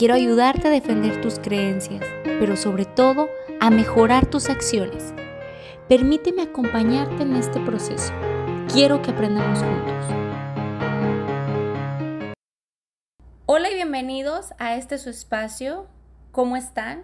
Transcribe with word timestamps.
Quiero 0.00 0.14
ayudarte 0.14 0.66
a 0.66 0.70
defender 0.70 1.20
tus 1.20 1.38
creencias, 1.38 2.02
pero 2.24 2.56
sobre 2.56 2.86
todo 2.86 3.28
a 3.60 3.68
mejorar 3.68 4.24
tus 4.24 4.48
acciones. 4.48 5.12
Permíteme 5.90 6.40
acompañarte 6.40 7.22
en 7.22 7.36
este 7.36 7.60
proceso. 7.60 8.10
Quiero 8.72 9.02
que 9.02 9.10
aprendamos 9.10 9.58
juntos. 9.58 10.06
Hola 13.44 13.68
y 13.70 13.74
bienvenidos 13.74 14.54
a 14.58 14.74
este 14.74 14.96
su 14.96 15.10
espacio. 15.10 15.86
¿Cómo 16.32 16.56
están? 16.56 17.02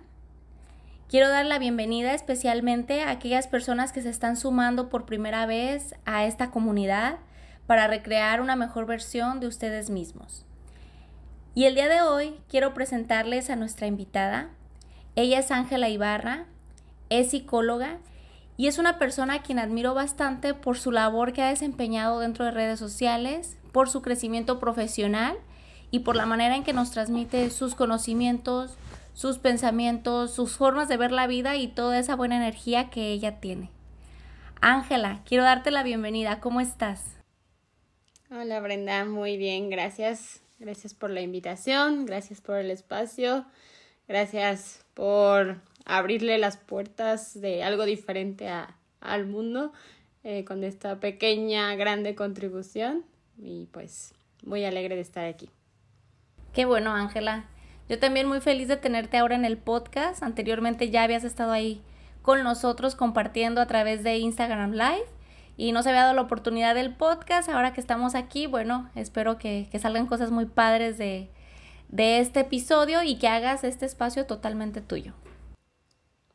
Quiero 1.06 1.28
dar 1.28 1.44
la 1.44 1.58
bienvenida 1.58 2.14
especialmente 2.14 3.02
a 3.02 3.10
aquellas 3.10 3.46
personas 3.46 3.92
que 3.92 4.00
se 4.00 4.08
están 4.08 4.38
sumando 4.38 4.88
por 4.88 5.04
primera 5.04 5.44
vez 5.44 5.94
a 6.06 6.24
esta 6.24 6.50
comunidad 6.50 7.18
para 7.66 7.88
recrear 7.88 8.40
una 8.40 8.56
mejor 8.56 8.86
versión 8.86 9.38
de 9.38 9.48
ustedes 9.48 9.90
mismos. 9.90 10.45
Y 11.56 11.64
el 11.64 11.74
día 11.74 11.88
de 11.88 12.02
hoy 12.02 12.34
quiero 12.50 12.74
presentarles 12.74 13.48
a 13.48 13.56
nuestra 13.56 13.86
invitada. 13.86 14.50
Ella 15.14 15.38
es 15.38 15.50
Ángela 15.50 15.88
Ibarra, 15.88 16.44
es 17.08 17.30
psicóloga 17.30 17.96
y 18.58 18.66
es 18.66 18.76
una 18.76 18.98
persona 18.98 19.32
a 19.32 19.42
quien 19.42 19.58
admiro 19.58 19.94
bastante 19.94 20.52
por 20.52 20.76
su 20.76 20.92
labor 20.92 21.32
que 21.32 21.40
ha 21.40 21.48
desempeñado 21.48 22.20
dentro 22.20 22.44
de 22.44 22.50
redes 22.50 22.78
sociales, 22.78 23.56
por 23.72 23.88
su 23.88 24.02
crecimiento 24.02 24.58
profesional 24.58 25.38
y 25.90 26.00
por 26.00 26.14
la 26.14 26.26
manera 26.26 26.56
en 26.56 26.62
que 26.62 26.74
nos 26.74 26.90
transmite 26.90 27.48
sus 27.48 27.74
conocimientos, 27.74 28.76
sus 29.14 29.38
pensamientos, 29.38 30.34
sus 30.34 30.58
formas 30.58 30.88
de 30.88 30.98
ver 30.98 31.10
la 31.10 31.26
vida 31.26 31.56
y 31.56 31.68
toda 31.68 31.98
esa 31.98 32.16
buena 32.16 32.36
energía 32.36 32.90
que 32.90 33.12
ella 33.12 33.40
tiene. 33.40 33.70
Ángela, 34.60 35.22
quiero 35.24 35.44
darte 35.44 35.70
la 35.70 35.82
bienvenida. 35.82 36.38
¿Cómo 36.38 36.60
estás? 36.60 37.16
Hola 38.30 38.60
Brenda, 38.60 39.06
muy 39.06 39.38
bien, 39.38 39.70
gracias. 39.70 40.45
Gracias 40.58 40.94
por 40.94 41.10
la 41.10 41.20
invitación, 41.20 42.06
gracias 42.06 42.40
por 42.40 42.56
el 42.56 42.70
espacio, 42.70 43.44
gracias 44.08 44.84
por 44.94 45.60
abrirle 45.84 46.38
las 46.38 46.56
puertas 46.56 47.38
de 47.40 47.62
algo 47.62 47.84
diferente 47.84 48.48
a, 48.48 48.76
al 49.00 49.26
mundo 49.26 49.72
eh, 50.24 50.44
con 50.44 50.64
esta 50.64 50.98
pequeña, 50.98 51.74
grande 51.76 52.14
contribución 52.14 53.04
y 53.38 53.66
pues 53.66 54.14
muy 54.44 54.64
alegre 54.64 54.96
de 54.96 55.02
estar 55.02 55.26
aquí. 55.26 55.50
Qué 56.54 56.64
bueno, 56.64 56.92
Ángela. 56.92 57.44
Yo 57.88 57.98
también 57.98 58.26
muy 58.26 58.40
feliz 58.40 58.66
de 58.66 58.76
tenerte 58.76 59.18
ahora 59.18 59.36
en 59.36 59.44
el 59.44 59.58
podcast. 59.58 60.22
Anteriormente 60.22 60.90
ya 60.90 61.02
habías 61.02 61.22
estado 61.22 61.52
ahí 61.52 61.82
con 62.22 62.42
nosotros 62.42 62.96
compartiendo 62.96 63.60
a 63.60 63.66
través 63.66 64.02
de 64.02 64.16
Instagram 64.16 64.72
Live 64.72 65.15
y 65.56 65.72
no 65.72 65.82
se 65.82 65.90
había 65.90 66.02
dado 66.02 66.14
la 66.14 66.22
oportunidad 66.22 66.74
del 66.74 66.94
podcast. 66.94 67.48
Ahora 67.48 67.72
que 67.72 67.80
estamos 67.80 68.14
aquí, 68.14 68.46
bueno, 68.46 68.90
espero 68.94 69.38
que, 69.38 69.68
salgan 69.80 70.06
cosas 70.06 70.30
muy 70.30 70.46
padres 70.46 70.98
de, 70.98 71.30
de 71.88 72.20
este 72.20 72.40
episodio 72.40 73.02
y 73.02 73.16
que 73.16 73.28
hagas 73.28 73.64
este 73.64 73.86
espacio 73.86 74.26
totalmente 74.26 74.80
tuyo. 74.80 75.14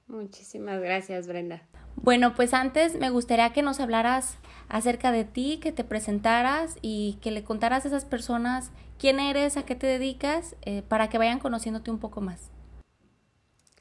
Muchísimas 0.07 0.81
gracias, 0.81 1.27
Brenda. 1.27 1.61
Bueno, 1.95 2.33
pues 2.33 2.53
antes 2.53 2.97
me 2.97 3.09
gustaría 3.09 3.53
que 3.53 3.61
nos 3.61 3.79
hablaras 3.79 4.37
acerca 4.69 5.11
de 5.11 5.23
ti, 5.23 5.59
que 5.61 5.71
te 5.71 5.83
presentaras 5.83 6.77
y 6.81 7.17
que 7.21 7.31
le 7.31 7.43
contaras 7.43 7.85
a 7.85 7.89
esas 7.89 8.05
personas 8.05 8.71
quién 8.97 9.19
eres, 9.19 9.57
a 9.57 9.63
qué 9.63 9.75
te 9.75 9.87
dedicas, 9.87 10.55
eh, 10.63 10.81
para 10.87 11.09
que 11.09 11.17
vayan 11.17 11.39
conociéndote 11.39 11.91
un 11.91 11.99
poco 11.99 12.21
más. 12.21 12.49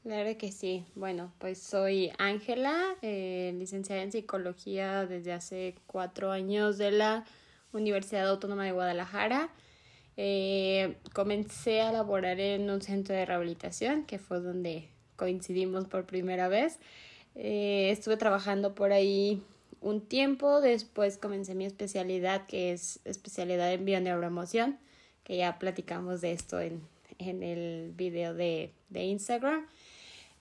Claro 0.03 0.38
que 0.38 0.50
sí. 0.50 0.87
Bueno, 0.94 1.31
pues 1.38 1.59
soy 1.59 2.11
Ángela, 2.19 2.97
eh, 3.03 3.55
licenciada 3.59 4.03
en 4.03 4.12
psicología 4.12 5.05
desde 5.05 5.33
hace 5.33 5.75
cuatro 5.87 6.31
años 6.31 6.78
de 6.78 6.91
la 6.91 7.25
Universidad 7.72 8.28
Autónoma 8.28 8.65
de 8.65 8.72
Guadalajara. 8.72 9.50
Eh, 10.16 10.97
comencé 11.12 11.83
a 11.83 11.93
laborar 11.93 12.41
en 12.41 12.71
un 12.71 12.81
centro 12.81 13.15
de 13.15 13.27
rehabilitación, 13.27 14.05
que 14.05 14.19
fue 14.19 14.41
donde 14.41 14.89
coincidimos 15.16 15.87
por 15.87 16.06
primera 16.06 16.49
vez. 16.49 16.78
Eh, 17.34 17.91
estuve 17.91 18.16
trabajando 18.16 18.75
por 18.75 18.93
ahí 18.93 19.43
un 19.83 20.00
tiempo, 20.00 20.62
después 20.62 21.19
comencé 21.19 21.55
mi 21.55 21.66
especialidad, 21.66 22.47
que 22.47 22.72
es 22.72 23.00
especialidad 23.05 23.71
en 23.72 23.84
bioneuroemoción, 23.84 24.78
que 25.25 25.37
ya 25.37 25.59
platicamos 25.59 26.22
de 26.22 26.33
esto 26.33 26.59
en, 26.59 26.81
en 27.19 27.43
el 27.43 27.93
video 27.94 28.33
de, 28.33 28.72
de 28.89 29.05
Instagram. 29.05 29.66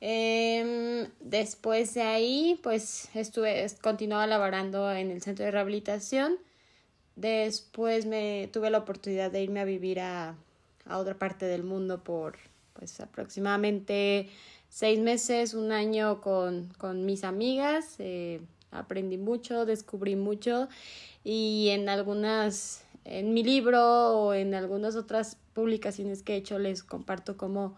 Eh, 0.01 1.09
después 1.19 1.93
de 1.93 2.01
ahí, 2.01 2.59
pues 2.63 3.09
estuve, 3.13 3.65
continuaba 3.81 4.27
laborando 4.27 4.91
en 4.91 5.11
el 5.11 5.21
centro 5.21 5.45
de 5.45 5.51
rehabilitación. 5.51 6.37
Después 7.15 8.05
me 8.05 8.49
tuve 8.53 8.69
la 8.69 8.77
oportunidad 8.77 9.31
de 9.31 9.43
irme 9.43 9.59
a 9.59 9.65
vivir 9.65 9.99
a, 9.99 10.35
a 10.85 10.97
otra 10.97 11.15
parte 11.17 11.45
del 11.45 11.63
mundo 11.63 12.03
por 12.03 12.37
pues 12.73 13.01
aproximadamente 13.01 14.29
seis 14.69 14.99
meses, 14.99 15.53
un 15.53 15.71
año 15.71 16.21
con, 16.21 16.73
con 16.77 17.05
mis 17.05 17.23
amigas. 17.23 17.95
Eh, 17.99 18.39
aprendí 18.71 19.17
mucho, 19.17 19.65
descubrí 19.65 20.15
mucho 20.15 20.69
y 21.23 21.69
en 21.69 21.89
algunas, 21.89 22.83
en 23.03 23.33
mi 23.33 23.43
libro 23.43 23.81
o 24.19 24.33
en 24.33 24.53
algunas 24.53 24.95
otras 24.95 25.37
publicaciones 25.53 26.23
que 26.23 26.33
he 26.33 26.37
hecho 26.37 26.59
les 26.59 26.83
comparto 26.83 27.35
cómo 27.35 27.75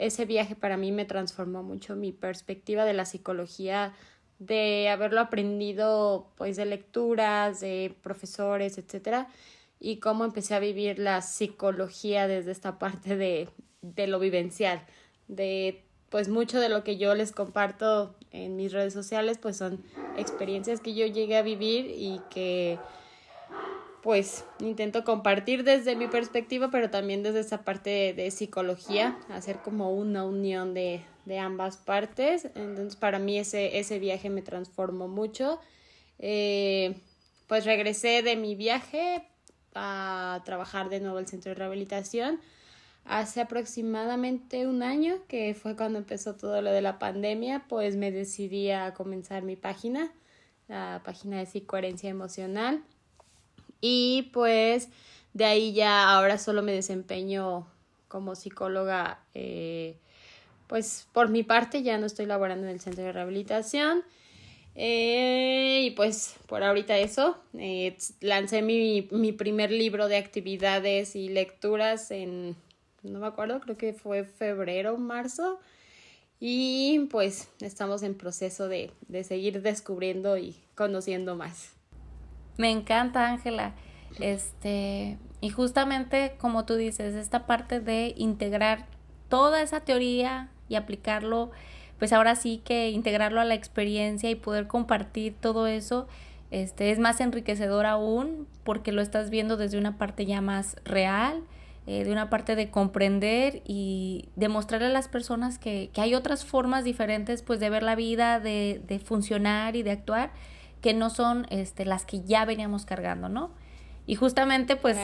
ese 0.00 0.24
viaje 0.24 0.56
para 0.56 0.78
mí 0.78 0.92
me 0.92 1.04
transformó 1.04 1.62
mucho 1.62 1.94
mi 1.94 2.10
perspectiva 2.10 2.84
de 2.84 2.94
la 2.94 3.04
psicología, 3.04 3.92
de 4.38 4.88
haberlo 4.88 5.20
aprendido 5.20 6.32
pues 6.36 6.56
de 6.56 6.64
lecturas, 6.64 7.60
de 7.60 7.94
profesores, 8.02 8.78
etcétera, 8.78 9.28
y 9.78 9.98
cómo 9.98 10.24
empecé 10.24 10.54
a 10.54 10.58
vivir 10.58 10.98
la 10.98 11.20
psicología 11.20 12.26
desde 12.26 12.50
esta 12.50 12.78
parte 12.78 13.16
de, 13.16 13.50
de 13.82 14.06
lo 14.06 14.18
vivencial, 14.18 14.82
de 15.28 15.84
pues 16.08 16.28
mucho 16.28 16.58
de 16.58 16.70
lo 16.70 16.82
que 16.82 16.96
yo 16.96 17.14
les 17.14 17.32
comparto 17.32 18.14
en 18.30 18.56
mis 18.56 18.72
redes 18.72 18.94
sociales 18.94 19.38
pues 19.38 19.58
son 19.58 19.84
experiencias 20.16 20.80
que 20.80 20.94
yo 20.94 21.06
llegué 21.06 21.36
a 21.36 21.42
vivir 21.42 21.86
y 21.94 22.20
que 22.30 22.78
pues 24.02 24.44
intento 24.60 25.04
compartir 25.04 25.64
desde 25.64 25.94
mi 25.94 26.06
perspectiva, 26.06 26.70
pero 26.70 26.90
también 26.90 27.22
desde 27.22 27.40
esa 27.40 27.64
parte 27.64 28.14
de, 28.14 28.30
psicología, 28.30 29.18
hacer 29.28 29.58
como 29.58 29.92
una 29.92 30.24
unión 30.24 30.72
de, 30.72 31.02
de, 31.26 31.38
ambas 31.38 31.76
partes. 31.76 32.46
Entonces, 32.54 32.96
para 32.96 33.18
mí 33.18 33.38
ese, 33.38 33.78
ese 33.78 33.98
viaje 33.98 34.30
me 34.30 34.42
transformó 34.42 35.06
mucho. 35.06 35.60
Eh, 36.18 36.94
pues 37.46 37.64
regresé 37.64 38.22
de 38.22 38.36
mi 38.36 38.54
viaje 38.54 39.26
a 39.74 40.40
trabajar 40.44 40.88
de 40.88 41.00
nuevo 41.00 41.18
el 41.18 41.26
centro 41.26 41.50
de 41.50 41.56
rehabilitación 41.56 42.40
hace 43.04 43.40
aproximadamente 43.40 44.66
un 44.66 44.82
año, 44.82 45.16
que 45.26 45.54
fue 45.54 45.74
cuando 45.76 45.98
empezó 45.98 46.36
todo 46.36 46.62
lo 46.62 46.70
de 46.70 46.82
la 46.82 46.98
pandemia, 46.98 47.64
pues 47.68 47.96
me 47.96 48.12
decidí 48.12 48.70
a 48.70 48.94
comenzar 48.94 49.42
mi 49.42 49.56
página, 49.56 50.12
la 50.68 51.00
página 51.04 51.38
de 51.38 51.46
psicoherencia 51.46 52.10
emocional 52.10 52.84
y 53.80 54.30
pues 54.32 54.88
de 55.32 55.44
ahí 55.44 55.72
ya 55.72 56.10
ahora 56.10 56.38
solo 56.38 56.62
me 56.62 56.72
desempeño 56.72 57.66
como 58.08 58.34
psicóloga, 58.34 59.20
eh, 59.34 59.96
pues 60.66 61.06
por 61.12 61.28
mi 61.28 61.42
parte 61.42 61.82
ya 61.82 61.98
no 61.98 62.06
estoy 62.06 62.26
laborando 62.26 62.66
en 62.66 62.72
el 62.72 62.80
centro 62.80 63.04
de 63.04 63.12
rehabilitación. 63.12 64.02
Eh, 64.74 65.82
y 65.84 65.90
pues 65.92 66.36
por 66.46 66.62
ahorita 66.62 66.96
eso, 66.98 67.36
eh, 67.58 67.96
lancé 68.20 68.62
mi, 68.62 69.08
mi 69.10 69.32
primer 69.32 69.70
libro 69.70 70.08
de 70.08 70.16
actividades 70.16 71.16
y 71.16 71.28
lecturas 71.28 72.10
en, 72.10 72.56
no 73.02 73.18
me 73.18 73.26
acuerdo, 73.26 73.60
creo 73.60 73.76
que 73.76 73.92
fue 73.92 74.24
febrero, 74.24 74.96
marzo. 74.96 75.58
Y 76.38 77.08
pues 77.10 77.48
estamos 77.60 78.02
en 78.02 78.14
proceso 78.14 78.68
de, 78.68 78.90
de 79.08 79.24
seguir 79.24 79.60
descubriendo 79.62 80.38
y 80.38 80.56
conociendo 80.74 81.36
más. 81.36 81.79
Me 82.56 82.70
encanta, 82.70 83.28
Ángela. 83.28 83.72
Este, 84.18 85.18
y 85.40 85.50
justamente 85.50 86.34
como 86.38 86.64
tú 86.64 86.74
dices, 86.74 87.14
esta 87.14 87.46
parte 87.46 87.80
de 87.80 88.14
integrar 88.16 88.86
toda 89.28 89.62
esa 89.62 89.80
teoría 89.80 90.48
y 90.68 90.74
aplicarlo, 90.74 91.50
pues 91.98 92.12
ahora 92.12 92.34
sí 92.34 92.60
que 92.64 92.90
integrarlo 92.90 93.40
a 93.40 93.44
la 93.44 93.54
experiencia 93.54 94.30
y 94.30 94.34
poder 94.34 94.66
compartir 94.66 95.34
todo 95.40 95.66
eso, 95.66 96.08
este, 96.50 96.90
es 96.90 96.98
más 96.98 97.20
enriquecedor 97.20 97.86
aún 97.86 98.46
porque 98.64 98.92
lo 98.92 99.02
estás 99.02 99.30
viendo 99.30 99.56
desde 99.56 99.78
una 99.78 99.98
parte 99.98 100.26
ya 100.26 100.40
más 100.40 100.76
real, 100.84 101.42
eh, 101.86 102.04
de 102.04 102.12
una 102.12 102.28
parte 102.28 102.56
de 102.56 102.70
comprender 102.70 103.62
y 103.64 104.28
demostrarle 104.36 104.88
a 104.88 104.90
las 104.90 105.08
personas 105.08 105.58
que, 105.58 105.90
hay 105.96 106.14
otras 106.14 106.44
formas 106.44 106.84
diferentes 106.84 107.42
pues 107.42 107.60
de 107.60 107.70
ver 107.70 107.82
la 107.82 107.94
vida, 107.94 108.40
de, 108.40 108.82
de, 108.86 108.98
funcionar 108.98 109.76
y 109.76 109.82
de 109.82 109.92
actuar 109.92 110.30
que 110.80 110.94
no 110.94 111.10
son 111.10 111.46
este, 111.50 111.84
las 111.84 112.04
que 112.04 112.22
ya 112.22 112.44
veníamos 112.44 112.84
cargando, 112.84 113.28
¿no? 113.28 113.50
Y 114.06 114.16
justamente 114.16 114.76
pues 114.76 114.98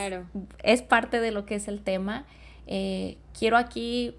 es 0.63 0.81
parte 0.81 1.19
de 1.19 1.31
lo 1.31 1.45
que 1.45 1.55
es 1.55 1.67
el 1.67 1.81
tema. 1.81 2.25
Eh, 2.65 3.17
quiero 3.37 3.57
aquí 3.57 4.15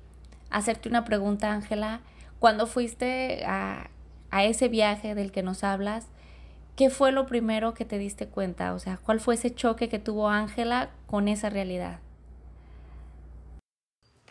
hacerte 0.50 0.88
una 0.88 1.04
pregunta, 1.04 1.52
Ángela. 1.52 2.00
Cuando 2.38 2.66
fuiste 2.66 3.44
a, 3.44 3.90
a 4.30 4.44
ese 4.44 4.68
viaje 4.68 5.14
del 5.14 5.32
que 5.32 5.42
nos 5.42 5.64
hablas, 5.64 6.06
¿qué 6.76 6.90
fue 6.90 7.12
lo 7.12 7.26
primero 7.26 7.74
que 7.74 7.84
te 7.84 7.98
diste 7.98 8.28
cuenta? 8.28 8.72
O 8.72 8.78
sea, 8.78 8.98
¿cuál 8.98 9.20
fue 9.20 9.34
ese 9.34 9.54
choque 9.54 9.88
que 9.88 9.98
tuvo 9.98 10.28
Ángela 10.28 10.90
con 11.06 11.28
esa 11.28 11.50
realidad? 11.50 11.98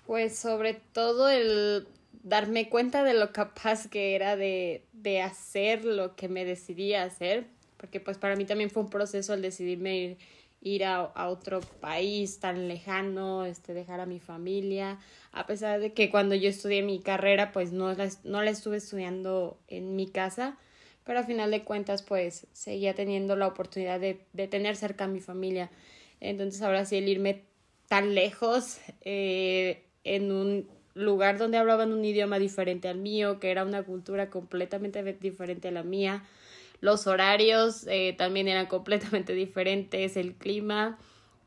Pues 0.06 0.40
sobre 0.40 0.74
todo 0.74 1.28
el 1.28 1.86
darme 2.28 2.68
cuenta 2.70 3.04
de 3.04 3.14
lo 3.14 3.32
capaz 3.32 3.88
que 3.88 4.16
era 4.16 4.36
de, 4.36 4.84
de 4.92 5.22
hacer 5.22 5.86
lo 5.86 6.16
que 6.16 6.28
me 6.28 6.44
decidí 6.44 6.94
a 6.94 7.04
hacer, 7.04 7.48
porque 7.78 8.00
pues 8.00 8.18
para 8.18 8.36
mí 8.36 8.46
también 8.46 8.70
fue 8.70 8.84
un 8.84 8.90
proceso 8.90 9.34
el 9.34 9.42
decidirme 9.42 9.98
ir, 9.98 10.18
ir 10.62 10.84
a, 10.84 10.98
a, 10.98 11.30
otro 11.30 11.62
país 11.62 12.40
tan 12.40 12.68
lejano, 12.68 13.46
este, 13.46 13.74
dejar 13.74 14.02
a 14.02 14.06
mi 14.06 14.20
familia, 14.20 15.00
a 15.32 15.46
pesar 15.46 15.80
de 15.80 15.94
que 15.94 16.10
cuando 16.10 16.36
yo 16.36 16.50
estudié 16.50 16.82
mi 16.82 17.00
carrera 17.00 17.52
pues 17.52 17.72
no 17.72 17.94
la, 17.94 18.10
no 18.24 18.42
la 18.42 18.52
estuve 18.52 18.78
estudiando 18.78 19.58
en 19.68 19.96
mi 19.96 20.08
casa, 20.08 20.58
pero 21.06 21.20
a 21.20 21.24
final 21.24 21.50
de 21.52 21.64
cuentas 21.64 22.04
pues 22.04 22.48
seguía 22.52 22.94
teniendo 22.94 23.38
la 23.38 23.48
oportunidad 23.48 24.02
de, 24.02 24.20
de 24.34 24.48
tener 24.50 24.76
cerca 24.76 25.06
a 25.06 25.08
mi 25.08 25.22
familia. 25.22 25.72
Entonces 26.20 26.62
ahora 26.62 26.84
sí 26.84 26.98
el 26.98 27.08
irme 27.08 27.44
tan 27.88 28.16
lejos 28.16 28.80
eh, 29.02 29.86
en 30.04 30.32
un 30.32 30.77
lugar 30.98 31.38
donde 31.38 31.58
hablaban 31.58 31.94
un 31.94 32.04
idioma 32.04 32.40
diferente 32.40 32.88
al 32.88 32.98
mío, 32.98 33.40
que 33.40 33.52
era 33.52 33.64
una 33.64 33.84
cultura 33.84 34.30
completamente 34.30 35.04
diferente 35.20 35.70
a 35.70 35.72
la 35.72 35.84
mía. 35.84 36.24
Los 36.82 37.08
horarios 37.08 37.86
eh, 37.88 38.16
también 38.18 38.48
eran 38.48 38.66
completamente 38.68 39.34
diferentes, 39.34 40.18
el 40.18 40.36
clima. 40.36 40.98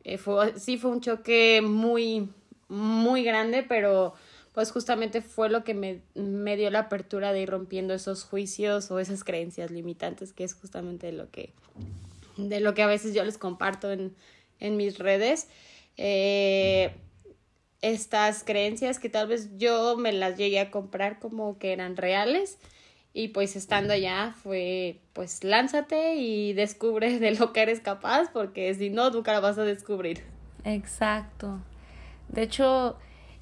Eh, 0.04 0.18
fue, 0.18 0.58
sí 0.58 0.78
fue 0.78 0.90
un 0.90 1.00
choque 1.00 1.60
muy, 1.62 2.30
muy 2.68 3.22
grande, 3.24 3.62
pero 3.62 4.14
pues 4.54 4.72
justamente 4.72 5.22
fue 5.22 5.48
lo 5.48 5.62
que 5.62 5.74
me, 5.74 6.00
me 6.14 6.56
dio 6.56 6.70
la 6.70 6.80
apertura 6.80 7.32
de 7.32 7.42
ir 7.42 7.50
rompiendo 7.50 7.94
esos 7.94 8.24
juicios 8.24 8.90
o 8.90 8.98
esas 8.98 9.24
creencias 9.24 9.70
limitantes, 9.70 10.32
que 10.32 10.44
es 10.44 10.54
justamente 10.54 11.12
lo 11.12 11.30
que, 11.30 11.52
de 12.36 12.60
lo 12.60 12.74
que 12.74 12.82
a 12.82 12.86
veces 12.86 13.14
yo 13.14 13.24
les 13.24 13.38
comparto 13.38 13.92
en, 13.92 14.14
en 14.58 14.76
mis 14.76 14.98
redes. 14.98 15.48
Eh, 15.96 16.92
estas 17.82 18.44
creencias 18.44 18.98
que 18.98 19.08
tal 19.08 19.28
vez 19.28 19.56
yo 19.56 19.96
me 19.96 20.12
las 20.12 20.36
llegué 20.36 20.60
a 20.60 20.70
comprar 20.70 21.18
como 21.18 21.58
que 21.58 21.72
eran 21.72 21.96
reales 21.96 22.58
y 23.12 23.28
pues 23.28 23.56
estando 23.56 23.92
allá 23.92 24.34
fue 24.42 25.00
pues 25.12 25.42
lánzate 25.42 26.16
y 26.16 26.52
descubre 26.52 27.18
de 27.20 27.32
lo 27.32 27.52
que 27.52 27.62
eres 27.62 27.80
capaz 27.80 28.30
porque 28.32 28.74
si 28.74 28.90
no 28.90 29.10
nunca 29.10 29.32
lo 29.32 29.40
vas 29.40 29.58
a 29.58 29.64
descubrir. 29.64 30.22
Exacto. 30.64 31.58
De 32.28 32.42
hecho, 32.42 32.96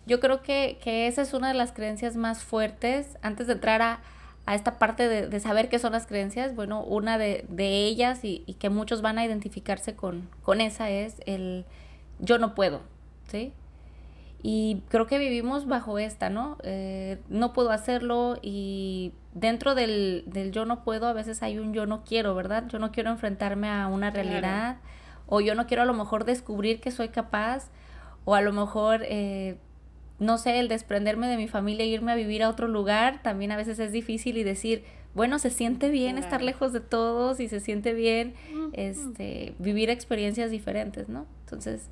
yo 0.06 0.20
creo 0.20 0.43
que, 0.43 0.79
que 0.82 1.06
esa 1.06 1.23
es 1.23 1.35
una 1.35 1.49
de 1.49 1.55
las 1.55 1.73
creencias 1.73 2.17
más 2.17 2.43
fuertes 2.43 3.19
antes 3.20 3.46
de 3.46 3.55
entrar 3.55 3.82
a, 3.82 4.00
a 4.46 4.55
esta 4.55 4.79
parte 4.79 5.08
de, 5.08 5.26
de, 5.29 5.40
saber 5.40 5.69
qué 5.69 5.79
son 5.79 5.93
las 5.93 6.06
creencias. 6.06 6.55
Bueno, 6.55 6.82
una 6.82 7.19
de, 7.19 7.44
de 7.49 7.85
ellas 7.85 8.25
y, 8.25 8.44
y, 8.46 8.55
que 8.55 8.70
muchos 8.70 9.02
van 9.02 9.19
a 9.19 9.26
identificarse 9.26 9.94
con, 9.94 10.29
con 10.43 10.62
esa 10.62 10.88
es 10.88 11.17
el 11.26 11.67
yo 12.20 12.38
no 12.38 12.55
puedo, 12.55 12.81
¿sí? 13.31 13.52
Y 14.43 14.82
creo 14.88 15.06
que 15.06 15.19
vivimos 15.19 15.67
bajo 15.67 15.99
esta, 15.99 16.31
¿no? 16.31 16.58
Eh, 16.62 17.19
no 17.29 17.52
puedo 17.52 17.70
hacerlo 17.70 18.38
y 18.40 19.12
dentro 19.35 19.75
del, 19.75 20.25
del, 20.26 20.52
yo 20.52 20.64
no 20.64 20.85
puedo 20.85 21.06
a 21.06 21.12
veces 21.12 21.43
hay 21.43 21.58
un 21.58 21.75
yo 21.75 21.87
no 21.87 22.05
quiero, 22.05 22.35
¿verdad? 22.35 22.69
Yo 22.69 22.79
no 22.79 22.93
quiero 22.93 23.11
enfrentarme 23.11 23.69
a 23.69 23.88
una 23.88 24.11
realidad 24.11 24.76
o 25.26 25.40
yo 25.40 25.55
no 25.55 25.67
quiero 25.67 25.82
a 25.82 25.87
lo 25.87 25.94
mejor 25.94 26.25
descubrir 26.25 26.81
que 26.81 26.90
soy 26.90 27.08
capaz 27.08 27.69
o 28.25 28.35
a 28.35 28.40
lo 28.40 28.52
mejor, 28.52 29.02
eh, 29.05 29.56
no 30.20 30.38
sé, 30.38 30.61
el 30.61 30.69
desprenderme 30.69 31.26
de 31.29 31.37
mi 31.37 31.49
familia 31.49 31.85
e 31.85 31.88
irme 31.88 32.12
a 32.12 32.14
vivir 32.14 32.43
a 32.44 32.49
otro 32.49 32.69
lugar 32.69 33.23
también 33.23 33.50
a 33.50 33.56
veces 33.56 33.79
es 33.81 33.90
difícil 33.90 34.37
y 34.37 34.44
decir, 34.44 34.85
bueno, 35.14 35.38
se 35.38 35.50
siente 35.50 35.88
bien 35.88 36.17
estar 36.17 36.43
lejos 36.43 36.73
de 36.73 36.81
todos 36.81 37.40
y 37.40 37.49
se 37.49 37.58
siente 37.58 37.93
bien 37.93 38.35
este, 38.73 39.55
vivir 39.58 39.90
experiencias 39.90 40.50
diferentes, 40.50 41.08
¿no? 41.08 41.26
Entonces 41.44 41.88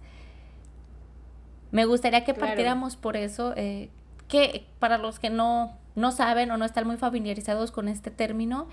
me 1.70 1.84
gustaría 1.84 2.24
que 2.24 2.34
partiéramos 2.34 2.96
por 2.96 3.16
eso, 3.16 3.52
eh, 3.56 3.90
que 4.28 4.66
para 4.78 4.98
los 4.98 5.18
que 5.18 5.30
no, 5.30 5.76
no 5.94 6.12
saben 6.12 6.50
o 6.50 6.56
no 6.56 6.64
están 6.64 6.86
muy 6.86 6.96
familiarizados 6.96 7.70
con 7.70 7.88
este 7.88 8.10
término, 8.10 8.68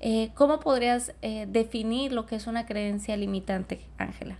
eh, 0.00 0.30
¿cómo 0.34 0.60
podrías 0.60 1.12
eh, 1.22 1.46
definir 1.48 2.12
lo 2.12 2.26
que 2.26 2.36
es 2.36 2.46
una 2.46 2.66
creencia 2.66 3.16
limitante, 3.16 3.80
Ángela? 3.98 4.38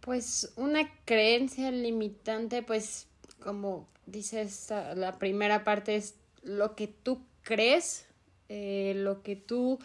Pues 0.00 0.52
una 0.56 0.90
creencia 1.04 1.70
limitante, 1.70 2.62
pues 2.62 3.08
como 3.42 3.88
dices, 4.06 4.70
la 4.94 5.18
primera 5.18 5.64
parte 5.64 5.96
es 5.96 6.14
lo 6.42 6.76
que 6.76 6.88
tú 6.88 7.22
crees, 7.42 8.06
lo 8.48 9.22
que 9.22 9.34
tú 9.34 9.78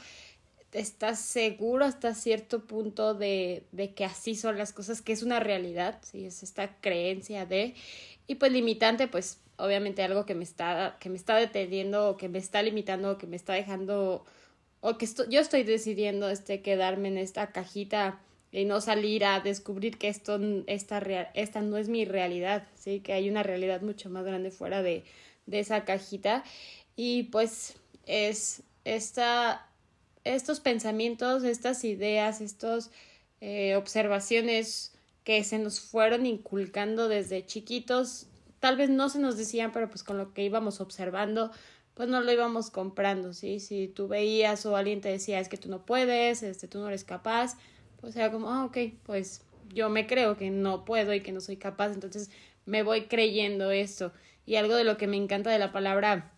estás 0.72 1.20
seguro 1.20 1.86
hasta 1.86 2.14
cierto 2.14 2.66
punto 2.66 3.14
de, 3.14 3.64
de, 3.72 3.94
que 3.94 4.06
así 4.06 4.36
son 4.36 4.58
las 4.58 4.74
cosas, 4.74 5.02
que 5.02 5.14
es 5.14 5.24
una 5.24 5.40
realidad, 5.40 6.00
¿sí? 6.04 6.26
es 6.26 6.44
esta 6.44 6.76
creencia 6.80 7.46
de, 7.46 7.74
y 8.28 8.36
pues 8.36 8.52
limitante, 8.52 9.08
pues 9.08 9.40
obviamente 9.58 10.04
algo 10.04 10.26
que 10.26 10.36
me 10.36 10.44
está, 10.44 10.98
que 11.00 11.10
me 11.10 11.18
está 11.18 11.36
deteniendo 11.36 12.10
o 12.10 12.18
que 12.18 12.30
me 12.30 12.38
está 12.40 12.62
limitando 12.62 13.12
o 13.12 13.18
que 13.18 13.28
me 13.28 13.36
está 13.36 13.54
dejando, 13.54 14.26
o 14.82 14.98
que 14.98 15.08
yo 15.30 15.42
estoy 15.42 15.64
decidiendo 15.64 16.30
este, 16.30 16.62
quedarme 16.62 17.08
en 17.10 17.18
esta 17.18 17.52
cajita 17.52 18.20
y 18.52 18.66
no 18.66 18.82
salir 18.82 19.26
a 19.26 19.40
descubrir 19.40 19.98
que 19.98 20.08
esto, 20.08 20.40
esta, 20.68 21.00
esta 21.34 21.62
no 21.62 21.78
es 21.78 21.90
mi 21.90 22.06
realidad, 22.06 22.68
¿sí? 22.76 23.00
que 23.00 23.14
hay 23.14 23.30
una 23.30 23.44
realidad 23.44 23.82
mucho 23.82 24.10
más 24.10 24.26
grande 24.26 24.52
fuera 24.52 24.82
de, 24.82 25.04
de 25.46 25.60
esa 25.60 25.84
cajita 25.84 26.44
y 26.96 27.24
pues 27.24 27.76
es 28.06 28.64
esta 28.86 29.69
estos 30.36 30.60
pensamientos, 30.60 31.44
estas 31.44 31.84
ideas, 31.84 32.42
estas 32.42 32.92
eh, 33.42 33.76
observaciones 33.76 34.94
que 35.24 35.44
se 35.44 35.60
nos 35.60 35.80
fueron 35.80 36.26
inculcando 36.26 37.08
desde 37.08 37.46
chiquitos, 37.46 38.28
tal 38.60 38.78
vez 38.78 38.90
no 38.90 39.10
se 39.10 39.20
nos 39.20 39.38
decían, 39.38 39.72
pero 39.72 39.90
pues 39.90 40.04
con 40.04 40.18
lo 40.18 40.34
que 40.34 40.44
íbamos 40.44 40.82
observando, 40.82 41.52
pues 41.94 42.10
no 42.10 42.22
lo 42.22 42.32
íbamos 42.32 42.70
comprando, 42.70 43.34
¿sí? 43.34 43.60
Si 43.60 43.88
tú 43.88 44.08
veías 44.08 44.66
o 44.66 44.76
alguien 44.76 45.02
te 45.02 45.10
decía, 45.10 45.40
es 45.40 45.50
que 45.50 45.58
tú 45.58 45.70
no 45.70 45.86
puedes, 45.86 46.44
este, 46.44 46.68
tú 46.68 46.80
no 46.80 46.88
eres 46.88 47.04
capaz, 47.04 47.58
pues 48.00 48.16
era 48.16 48.32
como, 48.32 48.50
ah, 48.50 48.66
ok, 48.66 48.78
pues 49.04 49.42
yo 49.74 49.90
me 49.90 50.08
creo 50.08 50.38
que 50.38 50.50
no 50.50 50.86
puedo 50.86 51.14
y 51.14 51.22
que 51.22 51.32
no 51.32 51.42
soy 51.42 51.58
capaz, 51.58 51.94
entonces 51.94 52.30
me 52.66 52.84
voy 52.84 53.08
creyendo 53.08 53.72
esto. 53.72 54.14
Y 54.46 54.56
algo 54.56 54.76
de 54.76 54.84
lo 54.84 54.98
que 54.98 55.08
me 55.08 55.18
encanta 55.18 55.50
de 55.52 55.60
la 55.60 55.72
palabra 55.72 56.32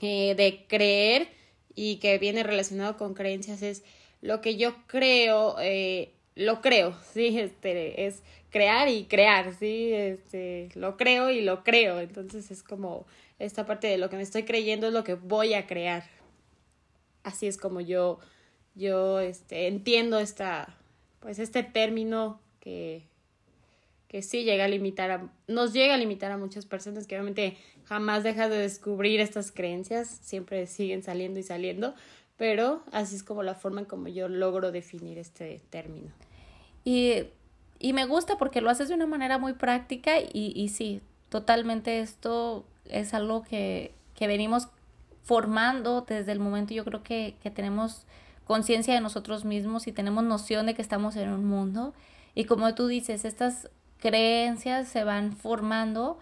eh, 0.00 0.34
de 0.36 0.66
creer 0.68 1.39
y 1.74 1.96
que 1.96 2.18
viene 2.18 2.42
relacionado 2.42 2.96
con 2.96 3.14
creencias 3.14 3.62
es 3.62 3.82
lo 4.20 4.40
que 4.40 4.56
yo 4.56 4.74
creo, 4.86 5.56
eh, 5.60 6.12
lo 6.34 6.60
creo, 6.60 6.94
sí, 7.12 7.38
este, 7.38 8.06
es 8.06 8.22
crear 8.50 8.88
y 8.88 9.04
crear, 9.04 9.54
sí, 9.54 9.92
este, 9.92 10.68
lo 10.74 10.96
creo 10.96 11.30
y 11.30 11.40
lo 11.40 11.62
creo, 11.64 12.00
entonces 12.00 12.50
es 12.50 12.62
como 12.62 13.06
esta 13.38 13.64
parte 13.64 13.86
de 13.86 13.98
lo 13.98 14.10
que 14.10 14.16
me 14.16 14.22
estoy 14.22 14.42
creyendo 14.42 14.88
es 14.88 14.92
lo 14.92 15.04
que 15.04 15.14
voy 15.14 15.54
a 15.54 15.66
crear. 15.66 16.04
Así 17.22 17.46
es 17.46 17.56
como 17.56 17.80
yo, 17.80 18.18
yo, 18.74 19.20
este, 19.20 19.66
entiendo 19.66 20.18
esta, 20.18 20.76
pues 21.20 21.38
este 21.38 21.62
término 21.62 22.40
que, 22.60 23.02
que 24.10 24.22
sí 24.22 24.42
llega 24.42 24.64
a 24.64 24.68
limitar 24.68 25.12
a, 25.12 25.30
nos 25.46 25.72
llega 25.72 25.94
a 25.94 25.96
limitar 25.96 26.32
a 26.32 26.36
muchas 26.36 26.66
personas 26.66 27.06
que 27.06 27.14
obviamente 27.14 27.56
jamás 27.84 28.24
dejas 28.24 28.50
de 28.50 28.56
descubrir 28.56 29.20
estas 29.20 29.52
creencias, 29.52 30.08
siempre 30.08 30.66
siguen 30.66 31.04
saliendo 31.04 31.38
y 31.38 31.44
saliendo, 31.44 31.94
pero 32.36 32.82
así 32.90 33.14
es 33.14 33.22
como 33.22 33.44
la 33.44 33.54
forma 33.54 33.82
en 33.82 33.86
como 33.86 34.08
yo 34.08 34.28
logro 34.28 34.72
definir 34.72 35.16
este 35.16 35.60
término. 35.70 36.10
Y, 36.82 37.22
y 37.78 37.92
me 37.92 38.04
gusta 38.04 38.36
porque 38.36 38.60
lo 38.60 38.68
haces 38.68 38.88
de 38.88 38.96
una 38.96 39.06
manera 39.06 39.38
muy 39.38 39.52
práctica 39.52 40.18
y, 40.18 40.52
y 40.56 40.70
sí, 40.70 41.02
totalmente 41.28 42.00
esto 42.00 42.64
es 42.86 43.14
algo 43.14 43.44
que, 43.44 43.94
que 44.16 44.26
venimos 44.26 44.66
formando 45.22 46.00
desde 46.00 46.32
el 46.32 46.40
momento 46.40 46.74
yo 46.74 46.84
creo 46.84 47.04
que, 47.04 47.36
que 47.40 47.52
tenemos 47.52 48.06
conciencia 48.44 48.92
de 48.92 49.00
nosotros 49.00 49.44
mismos 49.44 49.86
y 49.86 49.92
tenemos 49.92 50.24
noción 50.24 50.66
de 50.66 50.74
que 50.74 50.82
estamos 50.82 51.14
en 51.14 51.28
un 51.28 51.44
mundo. 51.44 51.94
Y 52.34 52.44
como 52.44 52.74
tú 52.74 52.88
dices, 52.88 53.24
estas 53.24 53.70
creencias 54.00 54.88
se 54.88 55.04
van 55.04 55.36
formando 55.36 56.18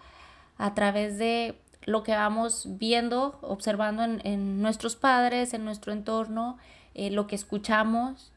a 0.57 0.73
través 0.73 1.17
de 1.17 1.59
lo 1.85 2.03
que 2.03 2.13
vamos 2.13 2.67
viendo, 2.77 3.39
observando 3.41 4.03
en, 4.03 4.61
nuestros 4.61 4.95
padres, 4.95 5.53
en 5.53 5.65
nuestro 5.65 5.93
entorno, 5.93 6.57
eh, 6.93 7.09
lo 7.11 7.27
que 7.27 7.35
escuchamos. 7.35 8.31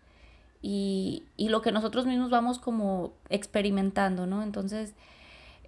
y, 0.62 1.24
y 1.36 1.48
lo 1.48 1.60
que 1.60 1.72
nosotros 1.72 2.06
mismos 2.06 2.30
vamos 2.30 2.60
como 2.60 3.12
experimentando, 3.28 4.26
¿no? 4.26 4.44
Entonces, 4.44 4.94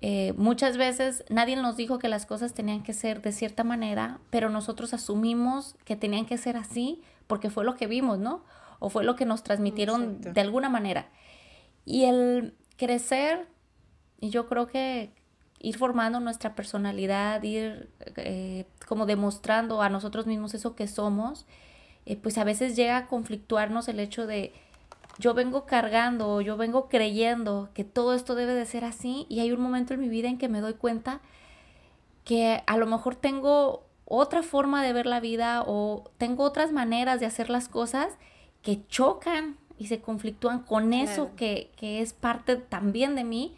eh, 0.07 0.35
muchas 0.37 0.76
veces 0.76 1.25
nadie 1.31 1.57
nos 1.57 1.78
dijo 1.78 1.99
que 1.99 2.09
las 2.09 2.26
cosas 2.26 2.52
tenían 2.52 2.83
que 2.83 2.93
ser 2.93 3.23
de 3.23 3.33
cierta 3.33 3.64
manera, 3.64 4.19
pero 4.28 4.50
nosotros 4.50 4.93
asumimos 4.93 5.76
que 5.87 5.97
tenían 5.97 6.26
que 6.26 6.37
ser 6.37 6.59
así 6.59 7.00
porque 7.26 7.49
fue 7.49 7.64
lo 7.64 7.75
que 7.75 7.87
vimos, 7.87 8.19
¿no? 8.19 8.43
O 8.81 8.90
fue 8.90 9.02
lo 9.02 9.16
que 9.16 9.25
nos 9.25 9.43
transmitieron 9.43 10.21
de 10.21 10.40
alguna 10.43 10.69
manera. 10.69 11.09
Y 11.87 12.04
el 12.04 12.54
crecer, 12.76 13.47
y 14.25 14.31
yo 14.31 14.47
creo 14.47 14.66
que 14.66 15.11
ir 15.61 15.76
formando 15.76 16.19
nuestra 16.19 16.54
personalidad, 16.54 17.43
ir 17.43 17.90
eh, 18.16 18.64
como 18.88 19.04
demostrando 19.04 19.83
a 19.83 19.90
nosotros 19.90 20.26
mismos 20.26 20.54
eso 20.54 20.75
que 20.75 20.88
somos, 20.88 21.45
eh, 22.07 22.16
pues 22.16 22.38
a 22.38 22.45
veces 22.45 22.75
llega 22.75 22.97
a 22.97 23.07
conflictuarnos 23.07 23.87
el 23.88 24.00
hecho 24.00 24.26
de 24.26 24.54
yo 25.19 25.35
vengo 25.35 25.66
cargando, 25.66 26.40
yo 26.40 26.57
vengo 26.57 26.88
creyendo 26.88 27.69
que 27.75 27.85
todo 27.85 28.14
esto 28.14 28.35
debe 28.35 28.54
de 28.54 28.64
ser 28.64 28.87
así 28.87 29.26
y 29.28 29.40
hay 29.40 29.52
un 29.52 29.61
momento 29.61 29.93
en 29.93 30.00
mi 30.00 30.09
vida 30.09 30.28
en 30.28 30.38
que 30.38 30.49
me 30.49 30.62
doy 30.62 30.73
cuenta 30.73 31.21
que 32.25 32.62
a 32.66 32.78
lo 32.78 32.87
mejor 32.87 33.16
tengo 33.16 33.85
otra 34.07 34.43
forma 34.43 34.83
de 34.83 34.95
ver 34.95 35.04
la 35.04 35.21
vida 35.21 35.62
o 35.66 36.11
tengo 36.16 36.45
otras 36.45 36.73
maneras 36.73 37.21
de 37.21 37.26
hacer 37.26 37.50
las 37.50 37.69
cosas 37.69 38.09
que 38.62 38.87
chocan 38.87 39.59
y 39.78 39.88
se 39.88 40.00
conflictúan 40.00 40.61
con 40.61 40.95
eso 40.95 41.33
que, 41.37 41.71
que 41.76 42.00
es 42.00 42.14
parte 42.14 42.57
también 42.57 43.16
de 43.16 43.25
mí. 43.25 43.54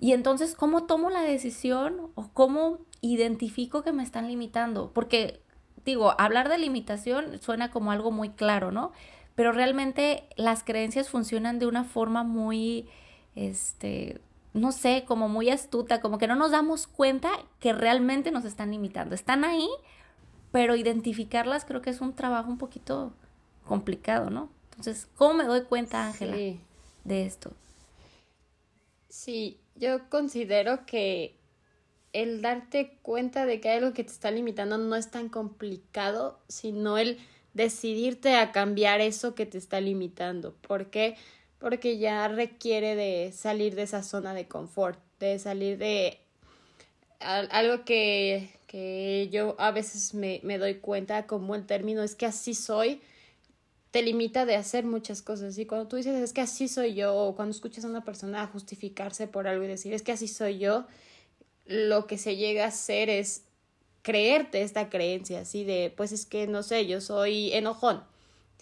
Y 0.00 0.12
entonces, 0.12 0.54
¿cómo 0.54 0.84
tomo 0.84 1.10
la 1.10 1.22
decisión 1.22 2.12
o 2.14 2.28
cómo 2.32 2.78
identifico 3.00 3.82
que 3.82 3.92
me 3.92 4.02
están 4.02 4.28
limitando? 4.28 4.92
Porque, 4.92 5.42
digo, 5.84 6.14
hablar 6.18 6.48
de 6.48 6.58
limitación 6.58 7.40
suena 7.40 7.70
como 7.70 7.90
algo 7.90 8.10
muy 8.10 8.30
claro, 8.30 8.70
¿no? 8.70 8.92
pero 9.38 9.52
realmente 9.52 10.24
las 10.34 10.64
creencias 10.64 11.10
funcionan 11.10 11.60
de 11.60 11.68
una 11.68 11.84
forma 11.84 12.24
muy, 12.24 12.88
este, 13.36 14.20
no 14.52 14.72
sé, 14.72 15.04
como 15.06 15.28
muy 15.28 15.48
astuta, 15.48 16.00
como 16.00 16.18
que 16.18 16.26
no 16.26 16.34
nos 16.34 16.50
damos 16.50 16.88
cuenta 16.88 17.30
que 17.60 17.72
realmente 17.72 18.32
nos 18.32 18.44
están 18.44 18.72
limitando. 18.72 19.14
Están 19.14 19.44
ahí, 19.44 19.68
pero 20.50 20.74
identificarlas 20.74 21.64
creo 21.64 21.82
que 21.82 21.90
es 21.90 22.00
un 22.00 22.14
trabajo 22.14 22.50
un 22.50 22.58
poquito 22.58 23.12
complicado, 23.64 24.28
¿no? 24.28 24.48
Entonces, 24.70 25.08
¿cómo 25.14 25.34
me 25.34 25.44
doy 25.44 25.62
cuenta, 25.62 26.04
Ángela, 26.04 26.34
de 26.34 27.24
esto? 27.24 27.52
Sí, 29.08 29.60
yo 29.78 30.08
considero 30.10 30.84
que 30.86 31.36
el 32.12 32.42
darte 32.42 32.98
cuenta 33.02 33.46
de 33.46 33.60
que 33.60 33.70
hay 33.70 33.78
algo 33.78 33.92
que 33.92 34.04
te 34.04 34.12
está 34.12 34.30
limitando 34.30 34.78
no 34.78 34.96
es 34.96 35.10
tan 35.10 35.28
complicado, 35.28 36.40
sino 36.48 36.98
el 36.98 37.18
decidirte 37.54 38.36
a 38.36 38.52
cambiar 38.52 39.00
eso 39.00 39.34
que 39.34 39.46
te 39.46 39.58
está 39.58 39.80
limitando. 39.80 40.54
¿Por 40.54 40.90
qué? 40.90 41.16
Porque 41.58 41.98
ya 41.98 42.28
requiere 42.28 42.94
de 42.94 43.32
salir 43.32 43.74
de 43.74 43.82
esa 43.82 44.02
zona 44.02 44.34
de 44.34 44.46
confort, 44.46 44.98
de 45.18 45.38
salir 45.38 45.78
de 45.78 46.20
algo 47.20 47.84
que, 47.84 48.50
que 48.66 49.28
yo 49.32 49.56
a 49.58 49.72
veces 49.72 50.14
me, 50.14 50.40
me 50.44 50.58
doy 50.58 50.76
cuenta 50.76 51.26
como 51.26 51.54
el 51.54 51.66
término 51.66 52.02
es 52.02 52.14
que 52.14 52.26
así 52.26 52.54
soy, 52.54 53.00
te 53.98 54.04
limita 54.04 54.46
de 54.46 54.54
hacer 54.54 54.84
muchas 54.84 55.22
cosas. 55.22 55.58
Y 55.58 55.66
cuando 55.66 55.88
tú 55.88 55.96
dices 55.96 56.14
es 56.14 56.32
que 56.32 56.40
así 56.40 56.68
soy 56.68 56.94
yo, 56.94 57.16
o 57.16 57.34
cuando 57.34 57.50
escuchas 57.50 57.84
a 57.84 57.88
una 57.88 58.04
persona 58.04 58.46
justificarse 58.46 59.26
por 59.26 59.48
algo 59.48 59.64
y 59.64 59.66
decir 59.66 59.92
es 59.92 60.02
que 60.02 60.12
así 60.12 60.28
soy 60.28 60.58
yo, 60.58 60.86
lo 61.66 62.06
que 62.06 62.16
se 62.16 62.36
llega 62.36 62.62
a 62.62 62.68
hacer 62.68 63.10
es 63.10 63.42
creerte 64.02 64.62
esta 64.62 64.88
creencia, 64.88 65.40
así 65.40 65.64
de, 65.64 65.92
pues 65.96 66.12
es 66.12 66.26
que, 66.26 66.46
no 66.46 66.62
sé, 66.62 66.86
yo 66.86 67.00
soy 67.00 67.52
enojón, 67.52 68.04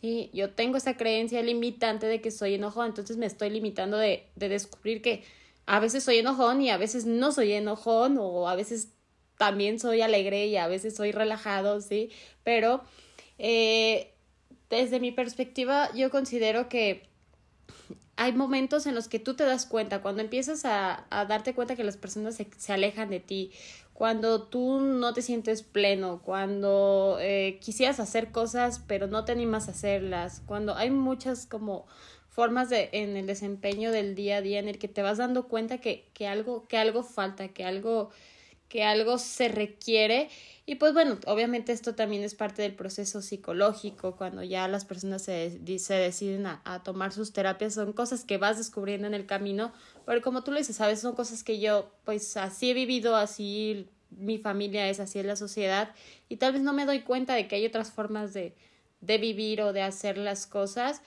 ¿sí? 0.01 0.31
Yo 0.33 0.53
tengo 0.55 0.79
esa 0.79 0.97
creencia 0.97 1.43
limitante 1.43 2.07
de 2.07 2.23
que 2.23 2.31
soy 2.31 2.55
enojón, 2.55 2.87
entonces 2.87 3.19
me 3.19 3.27
estoy 3.27 3.51
limitando 3.51 3.99
de, 3.99 4.27
de 4.37 4.49
descubrir 4.49 5.03
que 5.03 5.23
a 5.67 5.81
veces 5.81 6.03
soy 6.03 6.17
enojón 6.17 6.63
y 6.63 6.71
a 6.71 6.79
veces 6.79 7.05
no 7.05 7.31
soy 7.31 7.53
enojón, 7.53 8.17
o 8.19 8.49
a 8.49 8.57
veces 8.57 8.89
también 9.37 9.79
soy 9.81 10.01
alegre 10.01 10.47
y 10.47 10.57
a 10.57 10.67
veces 10.67 10.97
soy 10.97 11.13
relajado, 11.13 11.83
¿sí? 11.83 12.11
Pero 12.43 12.83
eh, 13.39 14.15
desde 14.71 15.01
mi 15.01 15.13
perspectiva, 15.13 15.93
yo 15.95 16.11
considero 16.11 16.69
que 16.69 17.09
hay 18.17 18.33
momentos 18.33 18.87
en 18.87 18.95
los 18.95 19.09
que 19.09 19.19
tú 19.19 19.35
te 19.35 19.45
das 19.45 19.67
cuenta, 19.67 20.01
cuando 20.01 20.23
empiezas 20.23 20.65
a, 20.65 21.07
a 21.11 21.27
darte 21.27 21.55
cuenta 21.55 21.77
que 21.77 21.85
las 21.85 21.97
personas 21.97 22.35
se, 22.35 22.49
se, 22.57 22.73
alejan 22.73 23.11
de 23.11 23.21
ti 23.21 23.53
cuando 23.93 24.43
tú 24.43 24.81
no 24.81 25.13
te 25.13 25.23
sientes 25.23 25.63
pleno, 25.63 26.21
cuando 26.23 27.19
eh, 27.21 27.59
quisieras 27.61 28.01
hacer 28.01 28.31
cosas 28.33 28.83
pero 28.87 29.07
no 29.07 29.25
te 29.25 29.33
animas 29.33 29.69
a 29.69 29.73
hacerlas, 29.73 30.43
cuando 30.47 30.75
hay 30.75 30.91
muchas 30.91 31.47
como 31.47 31.87
formas 32.31 32.69
de 32.71 32.91
en 32.93 33.17
el 33.17 33.27
desempeño 33.27 33.93
del 33.93 34.15
día 34.15 34.39
a 34.39 34.43
día 34.43 34.59
en 34.59 34.69
el 34.69 34.79
que 34.79 34.89
te 34.89 35.03
vas 35.03 35.19
dando 35.19 35.49
cuenta 35.49 35.79
que, 35.79 36.09
que 36.15 36.27
algo 36.27 36.67
que 36.69 36.79
algo 36.79 37.03
falta, 37.03 37.49
que 37.49 37.65
algo 37.65 38.11
que 38.69 38.85
algo 38.85 39.19
se 39.19 39.49
requiere. 39.49 40.29
Y 40.65 40.77
pues 40.77 40.93
bueno, 40.93 41.19
obviamente 41.27 41.73
esto 41.73 41.95
también 41.95 42.25
es 42.25 42.35
parte 42.35 42.63
del 42.63 42.75
proceso 42.75 43.23
psicológico, 43.23 44.17
cuando 44.17 44.43
ya 44.43 44.67
las 44.67 44.85
personas 44.85 45.23
se, 45.23 45.61
se 45.79 45.95
deciden 45.95 46.47
a, 46.47 46.83
tomar 46.83 47.13
sus 47.13 47.33
terapias, 47.33 47.75
son 47.75 47.93
cosas 47.93 48.25
que 48.25 48.37
vas 48.37 48.59
descubriendo 48.59 49.07
en 49.07 49.15
el 49.15 49.27
camino, 49.27 49.73
pero 50.05 50.23
como 50.23 50.43
tú 50.43 50.51
lo 50.51 50.59
dices, 50.59 50.77
sabes, 50.77 51.01
son 51.01 51.15
cosas 51.15 51.45
que 51.45 51.61
yo 51.61 51.93
pues 52.05 52.37
así 52.37 52.71
he 52.71 52.75
vivido, 52.75 53.15
así 53.15 53.89
mi 54.11 54.39
familia 54.39 54.89
es, 54.89 54.99
así 54.99 55.21
es 55.21 55.27
la 55.27 55.37
sociedad, 55.37 55.95
y 56.29 56.37
tal 56.37 56.53
vez 56.53 56.63
no 56.63 56.73
me 56.73 56.85
doy 56.85 57.03
cuenta 57.03 57.35
de 57.35 57.47
que 57.47 57.57
hay 57.57 57.67
otras 57.67 57.93
formas 57.93 58.35
de, 58.35 58.57
de 59.01 59.19
vivir 59.19 59.63
o 59.63 59.73
de 59.73 59.83
hacer 59.83 60.19
las 60.19 60.49
cosas, 60.49 61.01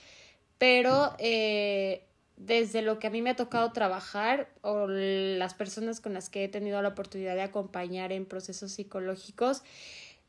pero 0.56 1.14
eh, 1.18 2.06
desde 2.46 2.80
lo 2.80 2.98
que 2.98 3.06
a 3.06 3.10
mí 3.10 3.20
me 3.20 3.30
ha 3.30 3.36
tocado 3.36 3.70
trabajar 3.72 4.48
o 4.62 4.86
las 4.86 5.52
personas 5.52 6.00
con 6.00 6.14
las 6.14 6.30
que 6.30 6.44
he 6.44 6.48
tenido 6.48 6.80
la 6.80 6.88
oportunidad 6.88 7.34
de 7.34 7.42
acompañar 7.42 8.12
en 8.12 8.24
procesos 8.24 8.72
psicológicos, 8.72 9.62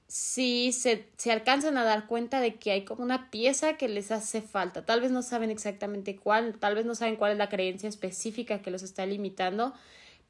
sí 0.07 0.73
se, 0.73 1.05
se 1.15 1.31
alcanzan 1.31 1.77
a 1.77 1.85
dar 1.85 2.07
cuenta 2.07 2.41
de 2.41 2.55
que 2.55 2.71
hay 2.71 2.83
como 2.83 3.01
una 3.01 3.31
pieza 3.31 3.77
que 3.77 3.87
les 3.87 4.11
hace 4.11 4.41
falta. 4.41 4.85
Tal 4.85 4.99
vez 4.99 5.11
no 5.11 5.21
saben 5.21 5.51
exactamente 5.51 6.17
cuál, 6.17 6.57
tal 6.59 6.75
vez 6.75 6.85
no 6.85 6.95
saben 6.95 7.15
cuál 7.15 7.31
es 7.31 7.37
la 7.37 7.47
creencia 7.47 7.87
específica 7.87 8.61
que 8.61 8.71
los 8.71 8.83
está 8.83 9.05
limitando, 9.05 9.73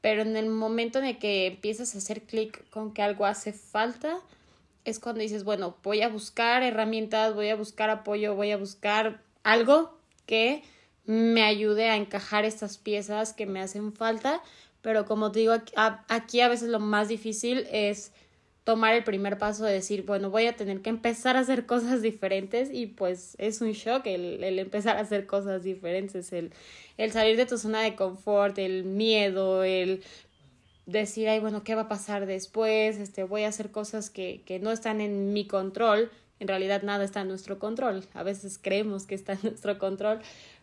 pero 0.00 0.22
en 0.22 0.36
el 0.36 0.48
momento 0.50 1.00
en 1.00 1.06
el 1.06 1.18
que 1.18 1.46
empiezas 1.46 1.96
a 1.96 1.98
hacer 1.98 2.22
clic 2.22 2.64
con 2.70 2.94
que 2.94 3.02
algo 3.02 3.26
hace 3.26 3.52
falta, 3.52 4.20
es 4.84 5.00
cuando 5.00 5.20
dices, 5.20 5.42
bueno, 5.42 5.76
voy 5.82 6.02
a 6.02 6.08
buscar 6.08 6.62
herramientas, 6.62 7.34
voy 7.34 7.48
a 7.48 7.56
buscar 7.56 7.90
apoyo, 7.90 8.36
voy 8.36 8.52
a 8.52 8.56
buscar 8.56 9.20
algo 9.42 9.98
que 10.26 10.62
me 11.04 11.42
ayude 11.42 11.88
a 11.88 11.96
encajar 11.96 12.44
estas 12.44 12.78
piezas 12.78 13.32
que 13.32 13.46
me 13.46 13.60
hacen 13.60 13.92
falta, 13.92 14.40
pero 14.82 15.04
como 15.04 15.32
te 15.32 15.40
digo, 15.40 15.54
aquí 16.08 16.40
a 16.40 16.48
veces 16.48 16.68
lo 16.68 16.80
más 16.80 17.08
difícil 17.08 17.66
es 17.70 18.12
tomar 18.64 18.94
el 18.94 19.02
primer 19.02 19.38
paso 19.38 19.64
de 19.64 19.72
decir, 19.72 20.04
bueno, 20.04 20.30
voy 20.30 20.46
a 20.46 20.54
tener 20.54 20.82
que 20.82 20.90
empezar 20.90 21.36
a 21.36 21.40
hacer 21.40 21.66
cosas 21.66 22.02
diferentes 22.02 22.70
y 22.72 22.86
pues 22.86 23.34
es 23.38 23.60
un 23.60 23.72
shock 23.72 24.06
el, 24.06 24.42
el 24.44 24.58
empezar 24.58 24.96
a 24.96 25.00
hacer 25.00 25.26
cosas 25.26 25.62
diferentes, 25.62 26.32
el, 26.32 26.52
el 26.96 27.12
salir 27.12 27.36
de 27.36 27.46
tu 27.46 27.58
zona 27.58 27.82
de 27.82 27.96
confort, 27.96 28.58
el 28.58 28.84
miedo, 28.84 29.64
el 29.64 30.02
decir, 30.86 31.28
ay, 31.28 31.40
bueno, 31.40 31.62
¿qué 31.64 31.74
va 31.74 31.82
a 31.82 31.88
pasar 31.88 32.26
después? 32.26 32.98
Este, 32.98 33.24
voy 33.24 33.44
a 33.44 33.48
hacer 33.48 33.70
cosas 33.70 34.10
que, 34.10 34.42
que 34.46 34.58
no 34.58 34.70
están 34.72 35.00
en 35.00 35.32
mi 35.32 35.46
control. 35.46 36.10
En 36.40 36.48
realidad 36.48 36.82
nada 36.82 37.04
está 37.04 37.20
en 37.20 37.28
nuestro 37.28 37.58
control. 37.58 38.04
A 38.14 38.22
veces 38.24 38.58
creemos 38.60 39.06
que 39.06 39.14
está 39.14 39.34
en 39.34 39.40
nuestro 39.42 39.78
control, 39.78 40.20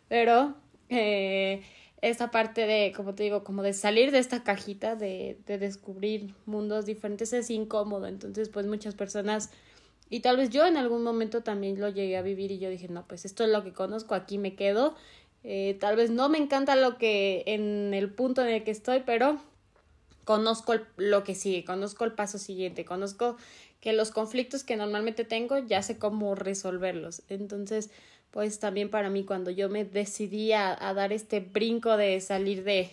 pero 0.10 0.56
eh, 0.90 1.64
esta 2.02 2.32
parte 2.32 2.68
de, 2.68 2.92
como 2.94 3.16
te 3.16 3.24
digo, 3.24 3.46
como 3.46 3.64
de 3.64 3.74
salir 3.74 4.12
de 4.12 4.20
esta 4.20 4.44
cajita, 4.44 4.96
de, 4.96 5.38
de 5.46 5.58
descubrir 5.58 6.34
mundos 6.46 6.86
diferentes 6.86 7.32
es 7.32 7.50
incómodo. 7.50 8.08
Entonces, 8.08 8.50
pues 8.50 8.66
muchas 8.66 8.96
personas, 8.96 9.52
y 10.10 10.20
tal 10.20 10.38
vez 10.38 10.50
yo 10.50 10.66
en 10.66 10.76
algún 10.76 11.04
momento 11.04 11.42
también 11.42 11.80
lo 11.80 11.88
llegué 11.90 12.18
a 12.18 12.22
vivir 12.22 12.52
y 12.52 12.60
yo 12.60 12.70
dije, 12.70 12.90
no, 12.90 13.08
pues 13.08 13.24
esto 13.24 13.44
es 13.44 13.50
lo 13.50 13.64
que 13.64 13.72
conozco, 13.72 14.16
aquí 14.16 14.38
me 14.38 14.56
quedo. 14.56 14.96
Eh, 15.44 15.78
tal 15.80 15.96
vez 15.96 16.10
no 16.10 16.28
me 16.28 16.38
encanta 16.38 16.76
lo 16.76 16.98
que 16.98 17.44
en 17.46 17.94
el 17.94 18.12
punto 18.12 18.42
en 18.42 18.50
el 18.50 18.64
que 18.64 18.72
estoy, 18.72 19.04
pero 19.06 19.40
conozco 20.26 20.74
lo 20.98 21.24
que 21.24 21.34
sigue, 21.34 21.64
conozco 21.64 22.06
el 22.06 22.12
paso 22.12 22.38
siguiente, 22.38 22.86
conozco 22.86 23.38
que 23.80 23.94
los 23.94 24.12
conflictos 24.12 24.64
que 24.64 24.76
normalmente 24.76 25.24
tengo 25.24 25.58
ya 25.58 25.82
sé 25.82 25.98
cómo 25.98 26.36
resolverlos. 26.36 27.24
Entonces, 27.30 27.90
pues 28.32 28.60
también 28.60 28.90
para 28.90 29.10
mí 29.10 29.24
cuando 29.24 29.52
yo 29.52 29.70
me 29.70 29.86
decidí 29.86 30.52
a, 30.54 30.76
dar 30.94 31.12
este 31.14 31.40
brinco 31.40 31.98
de 31.98 32.20
salir 32.22 32.64
de, 32.64 32.92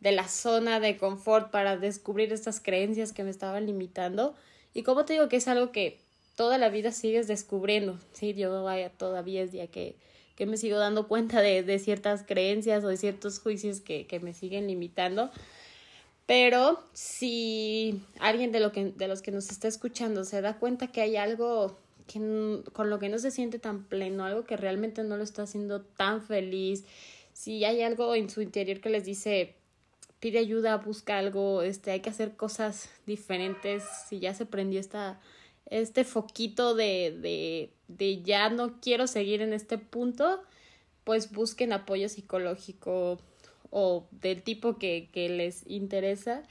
de 0.00 0.12
la 0.12 0.28
zona 0.28 0.80
de 0.80 0.96
confort 0.96 1.50
para 1.50 1.76
descubrir 1.76 2.32
estas 2.32 2.60
creencias 2.60 3.12
que 3.12 3.24
me 3.24 3.30
estaban 3.30 3.66
limitando. 3.66 4.34
Y 4.74 4.82
como 4.82 5.04
te 5.04 5.14
digo 5.14 5.28
que 5.28 5.36
es 5.36 5.48
algo 5.48 5.70
que 5.70 6.00
toda 6.34 6.58
la 6.58 6.68
vida 6.68 6.92
sigues 6.92 7.26
descubriendo, 7.26 7.98
sí, 8.12 8.34
yo 8.34 8.62
vaya 8.62 8.90
todavía 8.90 9.42
es 9.42 9.52
día 9.52 9.66
que, 9.68 9.96
que 10.36 10.46
me 10.46 10.56
sigo 10.56 10.78
dando 10.78 11.08
cuenta 11.08 11.40
de, 11.40 11.62
de 11.62 11.78
ciertas 11.78 12.22
creencias 12.22 12.84
o 12.84 12.88
de 12.88 12.96
ciertos 12.96 13.40
juicios 13.40 13.80
que, 13.80 14.06
que 14.06 14.20
me 14.20 14.34
siguen 14.34 14.66
limitando. 14.66 15.30
Pero 16.28 16.82
si 16.92 18.02
alguien 18.20 18.52
de, 18.52 18.60
lo 18.60 18.70
que, 18.70 18.92
de 18.92 19.08
los 19.08 19.22
que 19.22 19.30
nos 19.30 19.48
está 19.50 19.66
escuchando 19.66 20.24
se 20.24 20.42
da 20.42 20.58
cuenta 20.58 20.88
que 20.88 21.00
hay 21.00 21.16
algo 21.16 21.78
que 22.08 22.64
con 22.72 22.90
lo 22.90 22.98
que 22.98 23.08
no 23.08 23.20
se 23.20 23.30
siente 23.30 23.60
tan 23.60 23.84
pleno, 23.84 24.24
algo 24.24 24.44
que 24.44 24.56
realmente 24.56 25.04
no 25.04 25.16
lo 25.16 25.22
está 25.22 25.42
haciendo 25.42 25.82
tan 25.82 26.20
feliz, 26.22 26.84
si 27.32 27.64
hay 27.64 27.82
algo 27.82 28.16
en 28.16 28.28
su 28.28 28.42
interior 28.42 28.80
que 28.80 28.90
les 28.90 29.04
dice 29.04 29.54
pide 30.20 30.38
ayuda, 30.38 30.76
busca 30.78 31.18
algo, 31.18 31.62
este, 31.62 31.92
hay 31.92 32.00
que 32.00 32.10
hacer 32.10 32.36
cosas 32.36 32.90
diferentes, 33.06 33.84
si 34.08 34.18
ya 34.18 34.34
se 34.34 34.46
prendió 34.46 34.80
esta, 34.80 35.20
este 35.66 36.04
foquito 36.04 36.74
de, 36.74 37.16
de, 37.20 37.70
de 37.88 38.22
ya 38.22 38.50
no 38.50 38.80
quiero 38.80 39.06
seguir 39.06 39.42
en 39.42 39.52
este 39.52 39.78
punto, 39.78 40.42
pues 41.04 41.30
busquen 41.30 41.72
apoyo 41.72 42.08
psicológico 42.08 43.18
o 43.70 44.08
del 44.10 44.42
tipo 44.42 44.78
que, 44.78 45.08
que 45.12 45.28
les 45.28 45.66
interesa, 45.66 46.42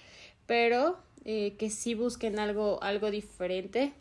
pero 0.45 0.97
eh, 1.25 1.55
que 1.57 1.69
sí 1.69 1.93
busquen 1.93 2.39
algo, 2.39 2.81
algo 2.81 3.11
diferente. 3.11 3.93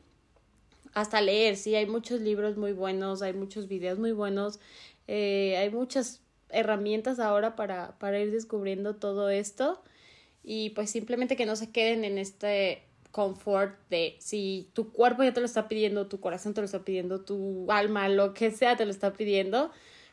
Hasta 0.96 1.20
leer, 1.20 1.58
sí, 1.58 1.74
hay 1.74 1.84
muchos 1.84 2.22
libros 2.22 2.56
muy 2.56 2.72
buenos, 2.72 3.20
hay 3.20 3.34
muchos 3.34 3.68
videos 3.68 3.98
muy 3.98 4.12
buenos, 4.12 4.60
eh, 5.06 5.54
hay 5.58 5.68
muchas 5.68 6.22
herramientas 6.48 7.18
ahora 7.18 7.54
para, 7.54 7.98
para 7.98 8.18
ir 8.18 8.30
descubriendo 8.30 8.96
todo 8.96 9.28
esto 9.28 9.82
y 10.42 10.70
pues 10.70 10.88
simplemente 10.88 11.36
que 11.36 11.44
no 11.44 11.54
se 11.54 11.70
queden 11.70 12.02
en 12.06 12.16
este 12.16 12.82
confort 13.10 13.78
de 13.90 14.16
si 14.20 14.70
tu 14.72 14.90
cuerpo 14.90 15.22
ya 15.22 15.34
te 15.34 15.40
lo 15.40 15.44
está 15.44 15.68
pidiendo, 15.68 16.06
tu 16.06 16.18
corazón 16.18 16.54
te 16.54 16.62
lo 16.62 16.64
está 16.64 16.82
pidiendo, 16.82 17.20
tu 17.20 17.70
alma, 17.70 18.08
lo 18.08 18.32
que 18.32 18.50
sea 18.50 18.78
te 18.78 18.86
lo 18.86 18.90
está 18.90 19.12
pidiendo, 19.12 19.70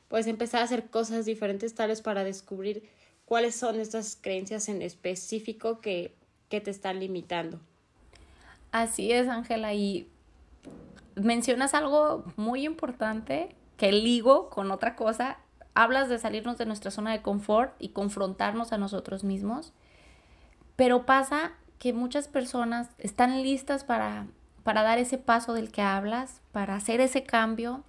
pues 0.09 0.27
empezar 0.27 0.59
a 0.59 0.65
hacer 0.65 0.89
cosas 0.89 1.23
diferentes 1.23 1.75
tales 1.75 2.01
para 2.01 2.25
descubrir 2.25 2.83
cuáles 3.23 3.55
son 3.55 3.79
estas 3.79 4.17
creencias 4.19 4.67
en 4.67 4.81
específico 4.81 5.79
que, 5.79 6.13
que 6.49 6.59
te 6.59 6.71
están 6.71 6.99
limitando. 6.99 7.61
Así 8.73 9.13
es, 9.13 9.29
Ángela, 9.29 9.73
y 9.73 10.09
mencionas 11.15 11.73
algo 11.73 12.25
muy 12.35 12.65
importante 12.65 13.55
que 13.77 13.91
ligo 13.91 14.49
con 14.49 14.71
otra 14.71 14.95
cosa. 14.95 15.37
Hablas 15.73 16.09
de 16.09 16.19
salirnos 16.19 16.57
de 16.57 16.65
nuestra 16.65 16.91
zona 16.91 17.11
de 17.11 17.21
confort 17.21 17.73
y 17.79 17.89
confrontarnos 17.89 18.73
a 18.73 18.77
nosotros 18.77 19.23
mismos, 19.23 19.73
pero 20.75 21.05
pasa 21.05 21.53
que 21.79 21.93
muchas 21.93 22.27
personas 22.27 22.89
están 22.97 23.41
listas 23.41 23.83
para, 23.83 24.27
para 24.63 24.83
dar 24.83 24.99
ese 24.99 25.17
paso 25.17 25.53
del 25.53 25.71
que 25.71 25.81
hablas, 25.81 26.41
para 26.51 26.75
hacer 26.75 27.01
ese 27.01 27.23
cambio, 27.23 27.83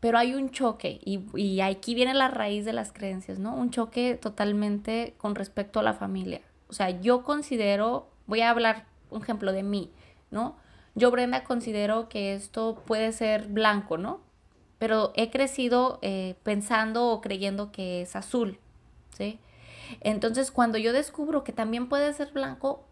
pero 0.00 0.18
hay 0.18 0.34
un 0.34 0.50
choque 0.50 1.00
y, 1.04 1.24
y 1.34 1.60
aquí 1.60 1.94
viene 1.94 2.12
la 2.12 2.28
raíz 2.28 2.64
de 2.64 2.74
las 2.74 2.92
creencias, 2.92 3.38
¿no? 3.38 3.54
Un 3.54 3.70
choque 3.70 4.18
totalmente 4.20 5.14
con 5.16 5.34
respecto 5.34 5.80
a 5.80 5.82
la 5.82 5.94
familia. 5.94 6.42
O 6.68 6.74
sea, 6.74 6.90
yo 6.90 7.22
considero, 7.22 8.10
voy 8.26 8.42
a 8.42 8.50
hablar 8.50 8.86
un 9.10 9.22
ejemplo 9.22 9.52
de 9.52 9.62
mí, 9.62 9.90
¿no? 10.30 10.56
Yo, 10.94 11.10
Brenda, 11.10 11.44
considero 11.44 12.08
que 12.08 12.34
esto 12.34 12.82
puede 12.86 13.12
ser 13.12 13.48
blanco, 13.48 13.98
¿no? 13.98 14.20
Pero 14.78 15.12
he 15.16 15.30
crecido 15.30 15.98
eh, 16.02 16.36
pensando 16.42 17.08
o 17.08 17.20
creyendo 17.20 17.72
que 17.72 18.02
es 18.02 18.14
azul, 18.16 18.58
¿sí? 19.16 19.38
Entonces, 20.00 20.50
cuando 20.50 20.78
yo 20.78 20.92
descubro 20.92 21.44
que 21.44 21.52
también 21.52 21.88
puede 21.88 22.12
ser 22.12 22.32
blanco, 22.32 22.84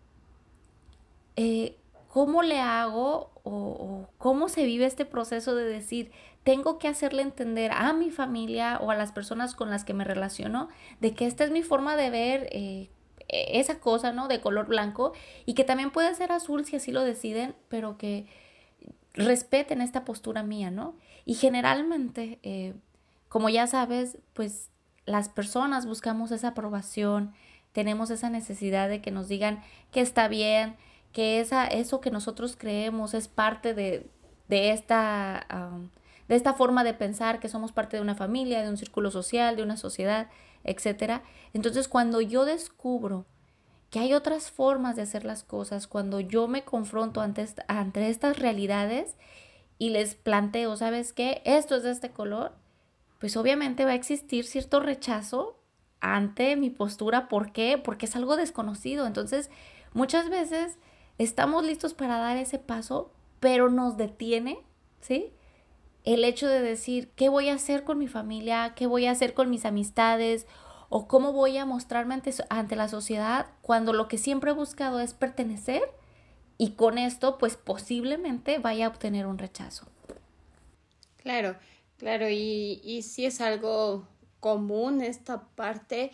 eh, 1.37 1.77
¿cómo 2.09 2.43
le 2.43 2.61
hago 2.61 3.31
o, 3.45 4.07
cómo 4.19 4.49
se 4.49 4.65
vive 4.65 4.87
este 4.87 5.05
proceso 5.05 5.55
de 5.55 5.65
decir, 5.65 6.13
tengo 6.45 6.79
que 6.79 6.89
hacerle 6.89 7.23
entender 7.23 7.73
a 7.73 7.93
mi 7.93 8.11
familia 8.11 8.79
o 8.81 8.91
a 8.91 8.95
las 8.95 9.13
personas 9.13 9.55
con 9.55 9.71
las 9.71 9.85
que 9.85 9.95
me 9.95 10.05
relaciono 10.05 10.69
de 11.01 11.15
que 11.15 11.27
esta 11.27 11.45
es 11.45 11.51
mi 11.51 11.63
forma 11.63 11.97
de 11.97 12.11
ver 12.11 12.49
eh, 12.53 12.89
esa 13.33 13.81
cosa, 13.81 14.13
¿no? 14.13 14.29
De 14.29 14.41
color 14.41 14.67
blanco 14.67 15.13
y 15.47 15.55
que 15.55 15.65
también 15.65 15.91
puede 15.91 16.15
ser 16.15 16.33
azul 16.33 16.65
si 16.65 16.77
así 16.77 16.93
lo 16.93 17.03
deciden, 17.03 17.55
pero 17.69 17.97
que 17.97 18.27
respeten 19.15 19.81
esta 19.81 20.05
postura 20.05 20.43
mía, 20.43 20.71
¿no? 20.71 20.95
Y 21.25 21.35
generalmente, 21.35 22.39
eh, 22.43 22.75
como 23.29 23.49
ya 23.49 23.67
sabes, 23.67 24.19
pues 24.33 24.71
las 25.07 25.29
personas 25.29 25.87
buscamos 25.87 26.31
esa 26.31 26.49
aprobación, 26.49 27.33
tenemos 27.73 28.11
esa 28.11 28.31
necesidad 28.31 28.89
de 28.89 29.01
que 29.01 29.11
nos 29.11 29.29
digan 29.29 29.63
que 29.91 30.01
está 30.01 30.29
bien, 30.29 30.77
que 31.13 31.41
esa, 31.41 31.67
eso 31.67 32.01
que 32.01 32.11
nosotros 32.11 32.57
creemos 32.57 33.15
es 33.15 33.29
parte 33.29 33.75
de, 33.75 34.07
de 34.49 34.71
esta, 34.73 35.47
de 36.29 36.35
esta 36.35 36.55
forma 36.55 36.85
de 36.85 36.95
pensar, 36.95 37.41
que 37.41 37.49
somos 37.49 37.73
parte 37.73 37.97
de 37.97 38.03
una 38.03 38.15
familia, 38.15 38.63
de 38.63 38.69
un 38.69 38.77
círculo 38.77 39.11
social, 39.11 39.57
de 39.57 39.63
una 39.63 39.77
sociedad, 39.77 40.29
etc. 40.65 41.23
Entonces, 41.53 41.89
cuando 41.89 42.21
yo 42.21 42.45
descubro 42.45 43.27
que 43.91 43.99
hay 43.99 44.15
otras 44.15 44.51
formas 44.51 44.97
de 44.97 45.03
hacer 45.03 45.25
las 45.25 45.45
cosas, 45.45 45.87
cuando 45.87 46.21
yo 46.21 46.49
me 46.49 46.65
confronto 46.65 47.21
ante, 47.21 47.47
ante 47.69 48.09
estas 48.09 48.39
realidades 48.39 49.17
y 49.79 49.91
les 49.91 50.15
planteo, 50.15 50.77
¿sabes 50.77 51.13
qué? 51.13 51.43
Esto 51.45 51.77
es 51.77 51.83
de 51.83 51.91
este 51.91 52.11
color, 52.11 52.53
pues 53.19 53.37
obviamente 53.37 53.85
va 53.85 53.93
a 53.93 53.97
existir 53.97 54.47
cierto 54.47 54.81
rechazo 54.81 55.59
ante 56.01 56.57
mi 56.57 56.71
postura. 56.71 57.29
¿Por 57.29 57.53
qué? 57.53 57.79
Porque 57.79 58.07
es 58.07 58.17
algo 58.17 58.37
desconocido. 58.37 59.07
Entonces, 59.07 59.51
muchas 59.93 60.29
veces 60.29 60.79
estamos 61.19 61.65
listos 61.65 61.95
para 61.95 62.19
dar 62.19 62.37
ese 62.37 62.59
paso, 62.59 63.13
pero 63.41 63.71
nos 63.71 63.97
detiene, 63.97 64.59
¿sí? 65.01 65.33
El 66.05 66.25
hecho 66.25 66.49
de 66.49 66.61
decir, 66.61 67.11
¿qué 67.15 67.29
voy 67.29 67.49
a 67.49 67.55
hacer 67.55 67.85
con 67.85 67.99
mi 67.99 68.09
familia? 68.09 68.75
¿Qué 68.75 68.87
voy 68.87 69.07
a 69.07 69.13
hacer 69.13 69.35
con 69.35 69.51
mis 69.51 69.65
amistades? 69.65 70.47
¿O 70.89 71.07
cómo 71.07 71.33
voy 71.33 71.57
a 71.59 71.65
mostrarme 71.65 72.15
ante, 72.15 72.35
ante 72.51 72.77
la 72.77 72.89
sociedad 72.89 73.47
cuando 73.63 73.93
lo 73.93 74.09
que 74.09 74.19
siempre 74.19 74.51
he 74.51 74.55
buscado 74.55 75.01
es 75.01 75.15
pertenecer? 75.15 75.83
Y 76.59 76.73
con 76.73 76.99
esto, 76.99 77.39
pues 77.39 77.57
posiblemente 77.57 78.59
vaya 78.59 78.87
a 78.87 78.89
obtener 78.89 79.27
un 79.27 79.39
rechazo. 79.39 79.87
Claro, 81.19 81.57
claro, 81.99 82.29
y, 82.29 82.81
y 82.85 83.03
sí 83.03 83.25
es 83.25 83.41
algo 83.41 84.07
común 84.41 85.03
esta 85.03 85.43
parte. 85.55 86.11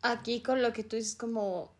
Aquí 0.00 0.40
con 0.40 0.62
lo 0.62 0.72
que 0.72 0.84
tú 0.84 0.96
dices 0.96 1.14
como 1.14 1.70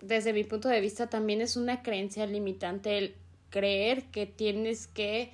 desde 0.00 0.32
mi 0.32 0.44
punto 0.44 0.68
de 0.68 0.80
vista, 0.80 1.08
también 1.08 1.40
es 1.40 1.56
una 1.56 1.82
creencia 1.82 2.26
limitante 2.26 2.98
el 2.98 3.14
creer 3.50 4.04
que 4.10 4.26
tienes 4.26 4.86
que 4.86 5.32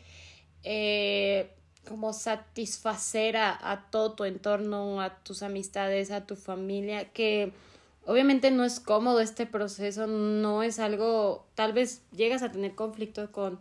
eh, 0.65 1.51
como 1.89 2.13
satisfacer 2.13 3.37
a, 3.37 3.87
todo 3.91 4.13
tu 4.13 4.25
entorno, 4.25 5.01
a 5.01 5.17
tus 5.23 5.43
amistades, 5.43 6.11
a 6.11 6.27
tu 6.27 6.37
familia, 6.37 7.11
que 7.11 7.53
obviamente 8.07 8.51
no 8.51 8.65
es 8.65 8.81
cómodo 8.81 9.21
este 9.21 9.47
proceso, 9.47 10.07
no 10.07 10.63
es 10.63 10.79
algo, 10.79 11.47
tal 11.55 11.73
vez 11.73 12.03
llegas 12.13 12.43
a 12.43 12.53
tener 12.53 12.75
conflicto 12.75 13.33
con, 13.33 13.59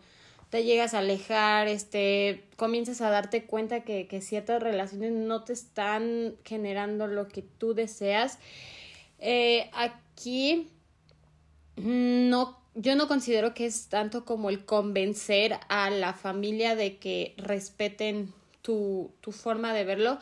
te 0.50 0.64
llegas 0.64 0.94
a 0.94 1.00
alejar, 1.00 1.68
este, 1.68 2.44
comienzas 2.56 3.02
a 3.02 3.10
darte 3.10 3.46
cuenta 3.46 3.84
que, 3.84 4.08
que 4.08 4.22
ciertas 4.22 4.62
relaciones 4.62 5.12
no 5.12 5.44
te 5.44 5.54
están 5.54 6.36
generando 6.44 7.08
lo 7.08 7.28
que 7.28 7.42
tú 7.42 7.74
deseas. 7.74 8.40
Eh, 9.20 9.70
aquí 9.74 10.70
no, 11.76 12.59
yo 12.82 12.96
no 12.96 13.10
considero 13.10 13.54
que 13.54 13.66
es 13.66 13.90
tanto 13.90 14.24
como 14.24 14.50
el 14.50 14.64
convencer 14.64 15.60
a 15.68 15.90
la 15.90 16.14
familia 16.14 16.76
de 16.76 16.98
que 16.98 17.34
respeten 17.36 18.34
tu, 18.62 19.12
tu 19.20 19.34
forma 19.34 19.74
de 19.74 19.84
verlo, 19.84 20.18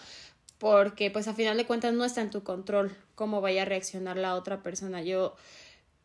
porque 0.58 1.12
pues 1.12 1.28
a 1.28 1.36
final 1.36 1.56
de 1.56 1.68
cuentas 1.68 1.94
no 1.94 2.04
está 2.04 2.22
en 2.22 2.32
tu 2.32 2.42
control 2.44 2.98
cómo 3.14 3.42
vaya 3.42 3.62
a 3.62 3.66
reaccionar 3.66 4.18
la 4.18 4.34
otra 4.34 4.64
persona. 4.64 5.04
Yo 5.04 5.36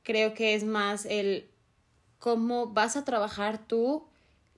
creo 0.03 0.35
que 0.35 0.55
es 0.55 0.65
más 0.65 1.07
el 1.07 1.49
cómo 2.19 2.67
vas 2.67 2.97
a 2.97 3.05
trabajar 3.07 3.67
tú 3.67 4.05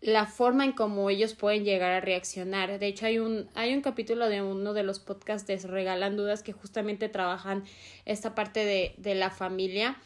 la 0.01 0.27
forma 0.27 0.65
en 0.65 0.73
cómo 0.73 1.09
ellos 1.11 1.35
pueden 1.35 1.65
llegar 1.65 1.93
a 1.93 2.01
reaccionar. 2.01 2.81
De 2.81 2.87
hecho, 2.89 3.07
hay 3.07 3.21
un, 3.21 3.49
hay 3.55 3.73
un 3.73 3.83
capítulo 3.83 4.29
de 4.29 4.43
uno 4.43 4.75
de 4.75 4.83
los 4.83 4.99
podcasts 4.99 5.47
de 5.47 5.57
Regalan 5.59 6.17
Dudas 6.17 6.43
que 6.43 6.53
justamente 6.53 7.09
trabajan 7.09 7.63
esta 8.05 8.35
parte 8.35 8.65
de, 8.65 8.97
de 8.99 9.15
la 9.15 9.31
familia 9.31 9.97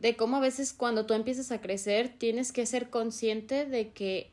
de 0.00 0.16
cómo 0.16 0.36
a 0.36 0.40
veces 0.40 0.72
cuando 0.72 1.06
tú 1.06 1.14
empiezas 1.14 1.50
a 1.50 1.60
crecer 1.60 2.08
tienes 2.18 2.52
que 2.52 2.66
ser 2.66 2.90
consciente 2.90 3.66
de 3.66 3.90
que 3.90 4.30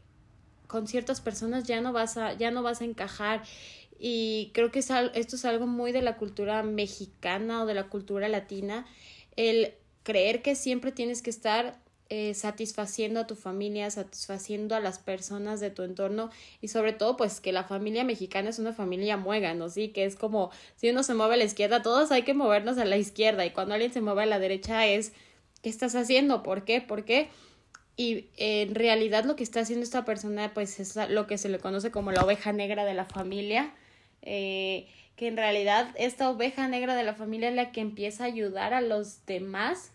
con 0.68 0.88
ciertas 0.88 1.22
personas 1.22 1.66
ya 1.66 1.82
no 1.82 1.94
vas 1.94 2.18
a 2.18 2.34
ya 2.34 2.52
no 2.52 2.64
vas 2.64 2.82
a 2.82 2.86
encajar 2.86 3.44
y 3.98 4.52
creo 4.54 4.72
que 4.72 4.80
esto 4.80 5.12
es 5.14 5.46
algo 5.46 5.68
muy 5.68 5.92
de 5.92 6.02
la 6.02 6.18
cultura 6.18 6.64
mexicana 6.64 7.64
o 7.64 7.66
de 7.66 7.74
la 7.74 7.88
cultura 7.88 8.28
latina 8.28 8.86
el 9.36 9.74
creer 10.04 10.42
que 10.42 10.56
siempre 10.56 10.92
tienes 10.92 11.22
que 11.22 11.30
estar 11.30 11.80
eh, 12.10 12.36
satisfaciendo 12.36 13.20
a 13.20 13.26
tu 13.26 13.34
familia, 13.34 13.90
satisfaciendo 13.90 14.76
a 14.76 14.80
las 14.80 15.00
personas 15.00 15.60
de 15.60 15.72
tu 15.72 15.82
entorno 15.82 16.30
y 16.62 16.68
sobre 16.68 16.94
todo 16.94 17.18
pues 17.18 17.42
que 17.42 17.52
la 17.52 17.64
familia 17.64 18.04
mexicana 18.04 18.52
es 18.52 18.60
una 18.60 18.74
familia 18.74 19.18
muega, 19.18 19.56
¿no? 19.56 19.70
Sí, 19.70 19.88
que 19.88 20.06
es 20.06 20.16
como 20.16 20.52
si 20.76 20.92
uno 20.92 21.02
se 21.02 21.16
mueve 21.16 21.34
a 21.34 21.38
la 21.38 21.46
izquierda, 21.46 21.82
todos 21.82 22.12
hay 22.12 22.22
que 22.22 22.36
movernos 22.36 22.78
a 22.78 22.86
la 22.86 22.98
izquierda 22.98 23.44
y 23.44 23.50
cuando 23.50 23.74
alguien 23.74 23.92
se 23.92 24.02
mueve 24.02 24.22
a 24.22 24.28
la 24.28 24.38
derecha 24.38 24.86
es 24.86 25.14
¿Qué 25.66 25.70
estás 25.70 25.96
haciendo? 25.96 26.44
¿Por 26.44 26.64
qué? 26.64 26.80
¿Por 26.80 27.06
qué? 27.06 27.28
Y 27.98 28.28
en 28.38 28.76
realidad 28.76 29.26
lo 29.26 29.36
que 29.36 29.42
está 29.42 29.62
haciendo 29.62 29.84
esta 29.84 30.06
persona 30.06 30.54
pues 30.54 30.80
es 30.80 30.96
lo 31.10 31.26
que 31.26 31.40
se 31.40 31.50
le 31.50 31.58
conoce 31.58 31.90
como 31.90 32.12
la 32.12 32.24
oveja 32.24 32.54
negra 32.54 32.86
de 32.86 32.94
la 32.94 33.06
familia. 33.06 33.74
Eh, 34.22 34.86
que 35.16 35.28
en 35.28 35.38
realidad 35.38 35.90
esta 35.96 36.30
oveja 36.30 36.68
negra 36.68 36.94
de 36.94 37.02
la 37.02 37.16
familia 37.16 37.50
es 37.50 37.56
la 37.56 37.72
que 37.72 37.82
empieza 37.82 38.26
a 38.26 38.28
ayudar 38.28 38.76
a 38.76 38.82
los 38.82 39.26
demás 39.26 39.90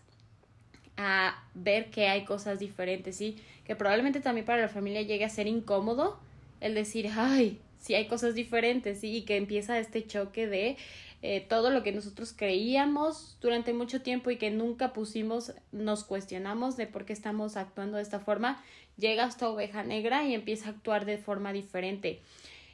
a 0.97 1.41
ver 1.53 1.89
que 1.89 2.09
hay 2.09 2.25
cosas 2.25 2.59
diferentes, 2.59 3.15
¿sí? 3.15 3.37
Que 3.63 3.77
probablemente 3.77 4.19
también 4.19 4.45
para 4.45 4.63
la 4.63 4.67
familia 4.67 5.03
llegue 5.03 5.23
a 5.23 5.29
ser 5.29 5.47
incómodo 5.47 6.19
el 6.59 6.75
decir, 6.75 7.09
ay, 7.15 7.61
sí 7.79 7.95
hay 7.95 8.07
cosas 8.07 8.35
diferentes, 8.35 8.99
¿sí? 8.99 9.15
Y 9.15 9.21
que 9.21 9.37
empieza 9.37 9.79
este 9.79 10.05
choque 10.05 10.47
de 10.47 10.75
eh, 11.21 11.45
todo 11.47 11.69
lo 11.69 11.83
que 11.83 11.91
nosotros 11.91 12.33
creíamos 12.35 13.37
durante 13.41 13.73
mucho 13.73 14.01
tiempo 14.01 14.31
y 14.31 14.37
que 14.37 14.49
nunca 14.49 14.91
pusimos, 14.91 15.53
nos 15.71 16.03
cuestionamos 16.03 16.77
de 16.77 16.87
por 16.87 17.05
qué 17.05 17.13
estamos 17.13 17.57
actuando 17.57 17.97
de 17.97 18.03
esta 18.03 18.19
forma, 18.19 18.63
llega 18.97 19.27
esta 19.27 19.47
oveja 19.49 19.83
negra 19.83 20.25
y 20.25 20.33
empieza 20.33 20.67
a 20.67 20.71
actuar 20.71 21.05
de 21.05 21.17
forma 21.17 21.53
diferente. 21.53 22.21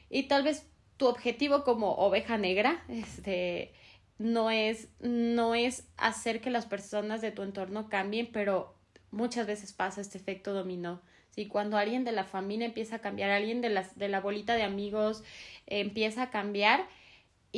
Y 0.10 0.24
tal 0.24 0.44
vez 0.44 0.66
tu 0.96 1.08
objetivo 1.08 1.64
como 1.64 1.94
oveja 1.96 2.38
negra, 2.38 2.84
este, 2.88 3.74
no 4.18 4.50
es, 4.50 4.90
no 5.00 5.54
es 5.54 5.88
hacer 5.98 6.42
que 6.42 6.50
las 6.50 6.66
personas 6.66 7.22
de 7.22 7.32
tu 7.32 7.44
entorno 7.44 7.90
cambien, 7.90 8.30
pero 8.32 8.76
muchas 9.12 9.46
veces 9.46 9.74
pasa 9.74 10.02
este 10.02 10.18
efecto 10.18 10.54
dominó. 10.54 11.02
¿sí? 11.32 11.48
Cuando 11.48 11.78
alguien 11.78 12.04
de 12.04 12.14
la 12.14 12.24
familia 12.24 12.66
empieza 12.66 12.98
a 12.98 13.00
cambiar, 13.00 13.30
alguien 13.30 13.62
de, 13.62 13.70
las, 13.70 13.98
de 13.98 14.08
la 14.08 14.22
bolita 14.22 14.56
de 14.56 14.64
amigos 14.64 15.24
empieza 15.66 16.24
a 16.24 16.30
cambiar, 16.30 16.88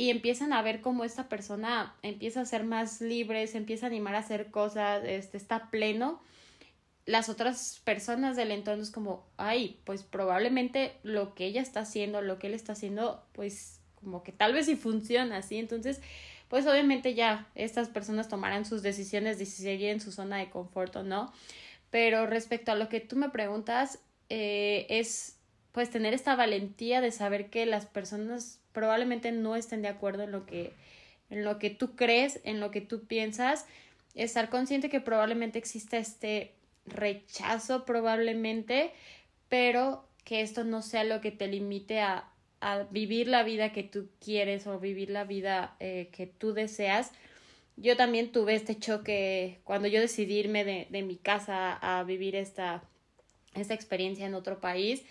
y 0.00 0.08
empiezan 0.08 0.54
a 0.54 0.62
ver 0.62 0.80
cómo 0.80 1.04
esta 1.04 1.28
persona 1.28 1.94
empieza 2.00 2.40
a 2.40 2.46
ser 2.46 2.64
más 2.64 3.02
libre, 3.02 3.46
se 3.46 3.58
empieza 3.58 3.84
a 3.84 3.90
animar 3.90 4.14
a 4.14 4.20
hacer 4.20 4.50
cosas, 4.50 5.02
este, 5.04 5.36
está 5.36 5.68
pleno, 5.68 6.22
las 7.04 7.28
otras 7.28 7.82
personas 7.84 8.34
del 8.34 8.50
entorno 8.50 8.82
es 8.82 8.90
como, 8.90 9.28
ay, 9.36 9.78
pues 9.84 10.02
probablemente 10.02 10.94
lo 11.02 11.34
que 11.34 11.44
ella 11.44 11.60
está 11.60 11.80
haciendo, 11.80 12.22
lo 12.22 12.38
que 12.38 12.46
él 12.46 12.54
está 12.54 12.72
haciendo, 12.72 13.22
pues 13.32 13.78
como 13.94 14.22
que 14.22 14.32
tal 14.32 14.54
vez 14.54 14.64
sí 14.64 14.74
funciona, 14.74 15.36
así 15.36 15.58
Entonces, 15.58 16.00
pues 16.48 16.66
obviamente 16.66 17.12
ya 17.12 17.50
estas 17.54 17.90
personas 17.90 18.26
tomarán 18.26 18.64
sus 18.64 18.80
decisiones 18.80 19.38
de 19.38 19.44
si 19.44 19.62
seguir 19.62 19.90
en 19.90 20.00
su 20.00 20.12
zona 20.12 20.38
de 20.38 20.48
confort 20.48 20.96
o 20.96 21.02
no. 21.02 21.30
Pero 21.90 22.26
respecto 22.26 22.72
a 22.72 22.74
lo 22.74 22.88
que 22.88 23.00
tú 23.00 23.16
me 23.16 23.28
preguntas, 23.28 23.98
eh, 24.30 24.86
es 24.88 25.39
pues 25.72 25.90
tener 25.90 26.14
esta 26.14 26.36
valentía 26.36 27.00
de 27.00 27.12
saber 27.12 27.50
que 27.50 27.66
las 27.66 27.86
personas 27.86 28.60
probablemente 28.72 29.32
no 29.32 29.56
estén 29.56 29.82
de 29.82 29.88
acuerdo 29.88 30.24
en 30.24 30.32
lo 30.32 30.46
que, 30.46 30.72
en 31.30 31.44
lo 31.44 31.58
que 31.58 31.70
tú 31.70 31.96
crees, 31.96 32.40
en 32.44 32.60
lo 32.60 32.70
que 32.70 32.80
tú 32.80 33.04
piensas, 33.04 33.66
estar 34.14 34.50
consciente 34.50 34.88
que 34.88 35.00
probablemente 35.00 35.58
exista 35.58 35.98
este 35.98 36.52
rechazo, 36.86 37.84
probablemente, 37.84 38.92
pero 39.48 40.04
que 40.24 40.40
esto 40.40 40.64
no 40.64 40.82
sea 40.82 41.04
lo 41.04 41.20
que 41.20 41.30
te 41.30 41.46
limite 41.46 42.00
a, 42.00 42.28
a 42.60 42.84
vivir 42.90 43.28
la 43.28 43.42
vida 43.42 43.72
que 43.72 43.82
tú 43.82 44.08
quieres 44.20 44.66
o 44.66 44.78
vivir 44.78 45.10
la 45.10 45.24
vida 45.24 45.76
eh, 45.80 46.08
que 46.12 46.26
tú 46.26 46.52
deseas. 46.52 47.12
Yo 47.76 47.96
también 47.96 48.30
tuve 48.32 48.54
este 48.54 48.78
choque 48.78 49.60
cuando 49.64 49.88
yo 49.88 50.00
decidí 50.00 50.38
irme 50.38 50.64
de, 50.64 50.86
de 50.90 51.02
mi 51.02 51.16
casa 51.16 51.72
a 51.72 52.02
vivir 52.04 52.36
esta, 52.36 52.82
esta 53.54 53.74
experiencia 53.74 54.26
en 54.26 54.34
otro 54.34 54.60
país 54.60 55.02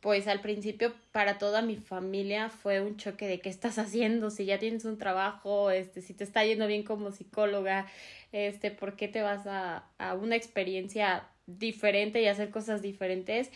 pues 0.00 0.26
al 0.28 0.40
principio 0.40 0.94
para 1.12 1.38
toda 1.38 1.62
mi 1.62 1.76
familia 1.76 2.48
fue 2.48 2.80
un 2.80 2.96
choque 2.96 3.26
de 3.28 3.40
qué 3.40 3.50
estás 3.50 3.78
haciendo, 3.78 4.30
si 4.30 4.46
ya 4.46 4.58
tienes 4.58 4.84
un 4.84 4.98
trabajo, 4.98 5.70
este, 5.70 6.00
si 6.00 6.14
te 6.14 6.24
está 6.24 6.44
yendo 6.44 6.66
bien 6.66 6.82
como 6.82 7.12
psicóloga, 7.12 7.86
este, 8.32 8.70
por 8.70 8.96
qué 8.96 9.08
te 9.08 9.22
vas 9.22 9.46
a, 9.46 9.84
a 9.98 10.14
una 10.14 10.36
experiencia 10.36 11.28
diferente 11.46 12.22
y 12.22 12.26
hacer 12.26 12.50
cosas 12.50 12.80
diferentes. 12.82 13.50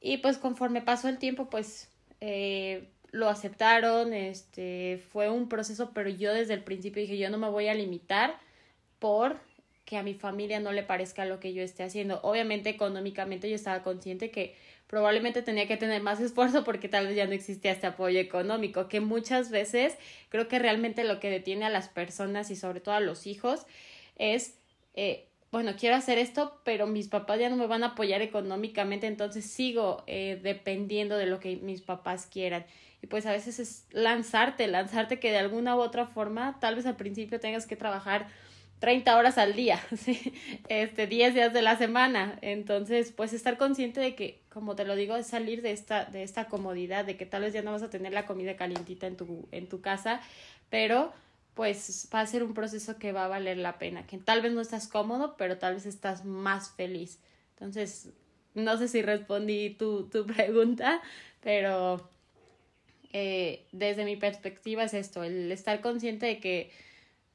Y 0.00 0.18
pues 0.18 0.38
conforme 0.38 0.82
pasó 0.82 1.08
el 1.08 1.18
tiempo, 1.18 1.50
pues 1.50 1.90
eh, 2.20 2.88
lo 3.10 3.28
aceptaron, 3.28 4.12
este, 4.12 5.02
fue 5.10 5.30
un 5.30 5.48
proceso, 5.48 5.92
pero 5.92 6.08
yo 6.10 6.32
desde 6.32 6.54
el 6.54 6.62
principio 6.62 7.02
dije, 7.02 7.18
yo 7.18 7.30
no 7.30 7.38
me 7.38 7.48
voy 7.48 7.68
a 7.68 7.74
limitar 7.74 8.38
por 8.98 9.40
que 9.84 9.96
a 9.96 10.02
mi 10.02 10.14
familia 10.14 10.60
no 10.60 10.72
le 10.72 10.82
parezca 10.82 11.24
lo 11.24 11.40
que 11.40 11.52
yo 11.52 11.62
esté 11.62 11.84
haciendo. 11.84 12.20
Obviamente 12.22 12.68
económicamente 12.68 13.48
yo 13.48 13.54
estaba 13.54 13.82
consciente 13.82 14.30
que 14.30 14.56
probablemente 14.86 15.42
tenía 15.42 15.66
que 15.66 15.76
tener 15.76 16.02
más 16.02 16.20
esfuerzo 16.20 16.64
porque 16.64 16.88
tal 16.88 17.06
vez 17.06 17.16
ya 17.16 17.26
no 17.26 17.32
existía 17.32 17.72
este 17.72 17.86
apoyo 17.86 18.20
económico, 18.20 18.88
que 18.88 19.00
muchas 19.00 19.50
veces 19.50 19.96
creo 20.28 20.48
que 20.48 20.58
realmente 20.58 21.04
lo 21.04 21.20
que 21.20 21.30
detiene 21.30 21.64
a 21.64 21.70
las 21.70 21.88
personas 21.88 22.50
y 22.50 22.56
sobre 22.56 22.80
todo 22.80 22.94
a 22.94 23.00
los 23.00 23.26
hijos 23.26 23.66
es, 24.16 24.58
eh, 24.94 25.28
bueno, 25.52 25.74
quiero 25.78 25.96
hacer 25.96 26.18
esto, 26.18 26.60
pero 26.64 26.86
mis 26.86 27.08
papás 27.08 27.38
ya 27.38 27.48
no 27.48 27.56
me 27.56 27.66
van 27.66 27.84
a 27.84 27.88
apoyar 27.88 28.22
económicamente, 28.22 29.06
entonces 29.06 29.46
sigo 29.46 30.04
eh, 30.06 30.40
dependiendo 30.42 31.16
de 31.16 31.26
lo 31.26 31.40
que 31.40 31.56
mis 31.56 31.82
papás 31.82 32.26
quieran. 32.26 32.66
Y 33.02 33.06
pues 33.08 33.26
a 33.26 33.32
veces 33.32 33.58
es 33.58 33.86
lanzarte, 33.90 34.66
lanzarte 34.66 35.20
que 35.20 35.30
de 35.30 35.38
alguna 35.38 35.76
u 35.76 35.80
otra 35.80 36.06
forma, 36.06 36.58
tal 36.60 36.74
vez 36.74 36.86
al 36.86 36.96
principio 36.96 37.40
tengas 37.40 37.66
que 37.66 37.76
trabajar 37.76 38.26
30 38.78 39.16
horas 39.16 39.38
al 39.38 39.54
día, 39.54 39.80
¿sí? 39.96 40.32
este, 40.68 41.06
10 41.06 41.34
días 41.34 41.52
de 41.52 41.62
la 41.62 41.76
semana. 41.76 42.38
Entonces, 42.42 43.12
pues 43.12 43.32
estar 43.32 43.56
consciente 43.56 44.00
de 44.00 44.14
que, 44.14 44.40
como 44.48 44.76
te 44.76 44.84
lo 44.84 44.96
digo, 44.96 45.16
es 45.16 45.26
salir 45.26 45.62
de 45.62 45.72
esta, 45.72 46.04
de 46.04 46.22
esta 46.22 46.46
comodidad, 46.46 47.04
de 47.04 47.16
que 47.16 47.26
tal 47.26 47.42
vez 47.42 47.52
ya 47.52 47.62
no 47.62 47.72
vas 47.72 47.82
a 47.82 47.90
tener 47.90 48.12
la 48.12 48.26
comida 48.26 48.56
calientita 48.56 49.06
en 49.06 49.16
tu, 49.16 49.48
en 49.52 49.68
tu 49.68 49.80
casa, 49.80 50.20
pero 50.70 51.12
pues 51.54 52.10
va 52.14 52.20
a 52.20 52.26
ser 52.26 52.42
un 52.42 52.52
proceso 52.52 52.98
que 52.98 53.12
va 53.12 53.24
a 53.24 53.28
valer 53.28 53.56
la 53.56 53.78
pena, 53.78 54.06
que 54.06 54.18
tal 54.18 54.42
vez 54.42 54.52
no 54.52 54.60
estás 54.60 54.88
cómodo, 54.88 55.36
pero 55.38 55.56
tal 55.56 55.74
vez 55.74 55.86
estás 55.86 56.24
más 56.26 56.70
feliz. 56.72 57.18
Entonces, 57.54 58.10
no 58.54 58.76
sé 58.76 58.88
si 58.88 59.00
respondí 59.00 59.70
tu, 59.70 60.08
tu 60.10 60.26
pregunta, 60.36 61.00
pero 61.40 62.10
eh, 63.14 63.64
desde 63.72 64.04
mi 64.04 64.16
perspectiva 64.16 64.84
es 64.84 64.92
esto, 64.92 65.22
el 65.22 65.50
estar 65.50 65.80
consciente 65.80 66.26
de 66.26 66.40
que 66.40 66.70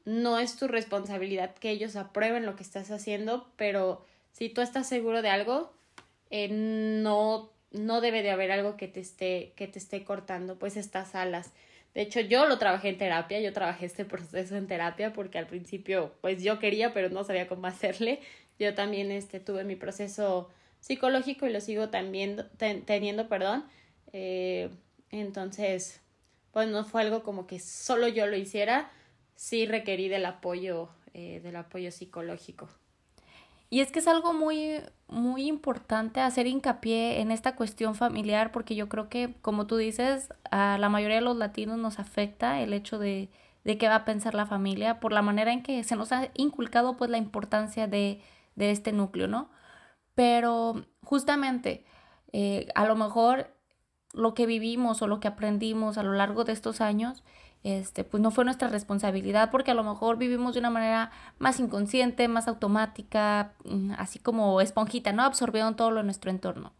no 0.05 0.39
es 0.39 0.55
tu 0.57 0.67
responsabilidad 0.67 1.55
que 1.55 1.69
ellos 1.69 1.95
aprueben 1.95 2.45
lo 2.45 2.55
que 2.55 2.63
estás 2.63 2.91
haciendo, 2.91 3.47
pero 3.55 4.05
si 4.31 4.49
tú 4.49 4.61
estás 4.61 4.87
seguro 4.87 5.21
de 5.21 5.29
algo, 5.29 5.73
eh, 6.29 6.47
no, 6.49 7.51
no 7.71 8.01
debe 8.01 8.21
de 8.23 8.31
haber 8.31 8.51
algo 8.51 8.77
que 8.77 8.87
te 8.87 8.99
esté, 8.99 9.53
que 9.55 9.67
te 9.67 9.79
esté 9.79 10.03
cortando, 10.03 10.57
pues 10.57 10.77
estas 10.77 11.15
alas. 11.15 11.51
De 11.93 12.01
hecho, 12.01 12.21
yo 12.21 12.45
lo 12.45 12.57
trabajé 12.57 12.89
en 12.89 12.97
terapia, 12.97 13.39
yo 13.41 13.51
trabajé 13.51 13.85
este 13.85 14.05
proceso 14.05 14.55
en 14.55 14.67
terapia 14.67 15.11
porque 15.13 15.37
al 15.37 15.47
principio, 15.47 16.13
pues 16.21 16.41
yo 16.41 16.57
quería, 16.59 16.93
pero 16.93 17.09
no 17.09 17.23
sabía 17.23 17.47
cómo 17.47 17.67
hacerle. 17.67 18.19
Yo 18.59 18.73
también 18.75 19.11
este, 19.11 19.39
tuve 19.39 19.63
mi 19.63 19.75
proceso 19.75 20.49
psicológico 20.79 21.47
y 21.47 21.51
lo 21.51 21.59
sigo 21.61 21.89
también 21.89 22.47
teniendo, 22.85 23.27
perdón. 23.27 23.65
Eh, 24.13 24.69
entonces, 25.09 26.01
pues 26.51 26.67
no 26.69 26.85
fue 26.85 27.01
algo 27.01 27.23
como 27.23 27.47
que 27.47 27.59
solo 27.59 28.07
yo 28.07 28.25
lo 28.27 28.37
hiciera, 28.37 28.91
sí 29.35 29.65
requerí 29.65 30.07
del 30.07 30.25
apoyo, 30.25 30.89
eh, 31.13 31.39
del 31.41 31.55
apoyo 31.55 31.91
psicológico. 31.91 32.69
Y 33.69 33.79
es 33.79 33.91
que 33.91 33.99
es 33.99 34.07
algo 34.07 34.33
muy, 34.33 34.81
muy 35.07 35.47
importante 35.47 36.19
hacer 36.19 36.45
hincapié 36.45 37.21
en 37.21 37.31
esta 37.31 37.55
cuestión 37.55 37.95
familiar, 37.95 38.51
porque 38.51 38.75
yo 38.75 38.89
creo 38.89 39.07
que, 39.07 39.33
como 39.41 39.65
tú 39.65 39.77
dices, 39.77 40.33
a 40.51 40.77
la 40.77 40.89
mayoría 40.89 41.15
de 41.15 41.21
los 41.21 41.37
latinos 41.37 41.77
nos 41.77 41.97
afecta 41.97 42.59
el 42.59 42.73
hecho 42.73 42.99
de, 42.99 43.29
de 43.63 43.77
qué 43.77 43.87
va 43.87 43.95
a 43.95 44.05
pensar 44.05 44.33
la 44.33 44.45
familia, 44.45 44.99
por 44.99 45.13
la 45.13 45.21
manera 45.21 45.53
en 45.53 45.63
que 45.63 45.83
se 45.85 45.95
nos 45.95 46.11
ha 46.11 46.29
inculcado 46.33 46.97
pues 46.97 47.09
la 47.09 47.17
importancia 47.17 47.87
de, 47.87 48.21
de 48.55 48.71
este 48.71 48.91
núcleo, 48.91 49.27
¿no? 49.27 49.49
Pero 50.15 50.85
justamente, 51.03 51.85
eh, 52.33 52.67
a 52.75 52.85
lo 52.85 52.95
mejor 52.95 53.55
lo 54.13 54.33
que 54.33 54.45
vivimos 54.45 55.01
o 55.01 55.07
lo 55.07 55.19
que 55.19 55.27
aprendimos 55.27 55.97
a 55.97 56.03
lo 56.03 56.13
largo 56.13 56.43
de 56.43 56.53
estos 56.53 56.81
años 56.81 57.23
este, 57.63 58.03
pues 58.03 58.21
no 58.21 58.31
fue 58.31 58.43
nuestra 58.43 58.67
responsabilidad 58.67 59.51
porque 59.51 59.71
a 59.71 59.75
lo 59.75 59.83
mejor 59.83 60.17
vivimos 60.17 60.53
de 60.53 60.59
una 60.59 60.71
manera 60.71 61.11
más 61.37 61.59
inconsciente, 61.59 62.27
más 62.27 62.47
automática, 62.47 63.53
mm, 63.65 63.91
así 63.97 64.19
como 64.19 64.61
esponjita, 64.61 65.13
¿no? 65.13 65.23
Absorbiendo 65.23 65.75
todo 65.75 65.91
lo 65.91 65.97
de 65.97 66.05
nuestro 66.05 66.31
entorno. 66.31 66.73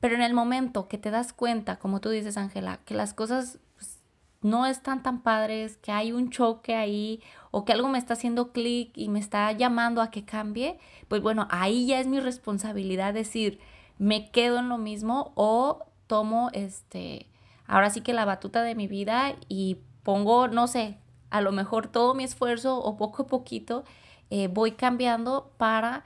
Pero 0.00 0.14
en 0.14 0.22
el 0.22 0.34
momento 0.34 0.88
que 0.88 0.98
te 0.98 1.10
das 1.10 1.32
cuenta, 1.32 1.76
como 1.78 2.00
tú 2.00 2.10
dices, 2.10 2.36
Ángela, 2.36 2.80
que 2.84 2.94
las 2.94 3.14
cosas 3.14 3.58
pues, 3.76 4.00
no 4.42 4.66
están 4.66 5.02
tan 5.02 5.22
padres, 5.22 5.78
que 5.78 5.90
hay 5.90 6.12
un 6.12 6.30
choque 6.30 6.74
ahí 6.74 7.22
o 7.50 7.64
que 7.64 7.72
algo 7.72 7.88
me 7.88 7.98
está 7.98 8.12
haciendo 8.12 8.52
clic 8.52 8.92
y 8.94 9.08
me 9.08 9.18
está 9.18 9.50
llamando 9.52 10.02
a 10.02 10.10
que 10.10 10.24
cambie, 10.26 10.78
pues 11.08 11.22
bueno, 11.22 11.48
ahí 11.50 11.86
ya 11.86 11.98
es 11.98 12.06
mi 12.06 12.20
responsabilidad 12.20 13.14
decir, 13.14 13.58
me 13.98 14.30
quedo 14.30 14.58
en 14.58 14.68
lo 14.68 14.76
mismo 14.76 15.32
o 15.34 15.86
tomo 16.06 16.50
este, 16.52 17.26
ahora 17.66 17.88
sí 17.88 18.02
que 18.02 18.12
la 18.12 18.26
batuta 18.26 18.62
de 18.62 18.74
mi 18.74 18.86
vida 18.86 19.34
y 19.48 19.78
pongo, 20.06 20.46
no 20.46 20.68
sé, 20.68 20.98
a 21.30 21.40
lo 21.40 21.50
mejor 21.50 21.88
todo 21.88 22.14
mi 22.14 22.22
esfuerzo 22.22 22.78
o 22.78 22.96
poco 22.96 23.24
a 23.24 23.26
poquito 23.26 23.82
eh, 24.30 24.46
voy 24.46 24.70
cambiando 24.70 25.50
para 25.56 26.04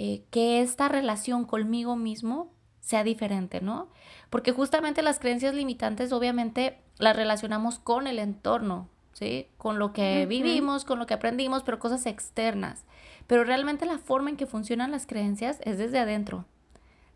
eh, 0.00 0.24
que 0.32 0.62
esta 0.62 0.88
relación 0.88 1.44
conmigo 1.44 1.94
mismo 1.94 2.50
sea 2.80 3.04
diferente, 3.04 3.60
¿no? 3.60 3.88
Porque 4.30 4.50
justamente 4.50 5.00
las 5.00 5.20
creencias 5.20 5.54
limitantes 5.54 6.10
obviamente 6.10 6.80
las 6.98 7.14
relacionamos 7.14 7.78
con 7.78 8.08
el 8.08 8.18
entorno, 8.18 8.88
¿sí? 9.12 9.46
Con 9.58 9.78
lo 9.78 9.92
que 9.92 10.26
vivimos, 10.26 10.84
con 10.84 10.98
lo 10.98 11.06
que 11.06 11.14
aprendimos, 11.14 11.62
pero 11.62 11.78
cosas 11.78 12.04
externas. 12.06 12.84
Pero 13.28 13.44
realmente 13.44 13.86
la 13.86 13.98
forma 13.98 14.30
en 14.30 14.36
que 14.36 14.46
funcionan 14.46 14.90
las 14.90 15.06
creencias 15.06 15.60
es 15.62 15.78
desde 15.78 16.00
adentro 16.00 16.46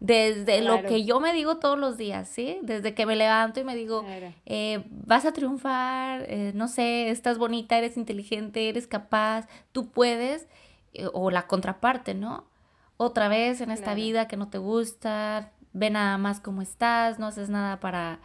desde 0.01 0.63
lo 0.63 0.83
que 0.83 1.05
yo 1.05 1.21
me 1.21 1.33
digo 1.35 1.59
todos 1.59 1.79
los 1.79 1.97
días, 1.99 2.27
¿sí? 2.29 2.59
Desde 2.63 2.95
que 2.95 3.05
me 3.07 3.17
levanto 3.17 3.61
y 3.61 3.65
me 3.65 3.77
digo, 3.77 4.03
eh, 4.47 4.83
vas 4.89 5.27
a 5.27 5.33
triunfar, 5.33 6.25
eh, 6.27 6.53
no 6.55 6.69
sé, 6.69 7.11
estás 7.11 7.37
bonita, 7.39 7.77
eres 7.77 7.97
inteligente, 7.99 8.69
eres 8.69 8.87
capaz, 8.87 9.47
tú 9.73 9.91
puedes. 9.91 10.49
eh, 10.93 11.07
o 11.13 11.31
la 11.31 11.47
contraparte, 11.47 12.15
¿no? 12.15 12.45
Otra 12.97 13.29
vez 13.29 13.61
en 13.61 13.71
esta 13.71 13.95
vida 13.95 14.27
que 14.27 14.37
no 14.37 14.49
te 14.49 14.59
gusta, 14.59 15.53
ve 15.73 15.89
nada 15.91 16.19
más 16.19 16.41
cómo 16.41 16.63
estás, 16.63 17.19
no 17.21 17.27
haces 17.29 17.49
nada 17.49 17.79
para, 17.79 18.19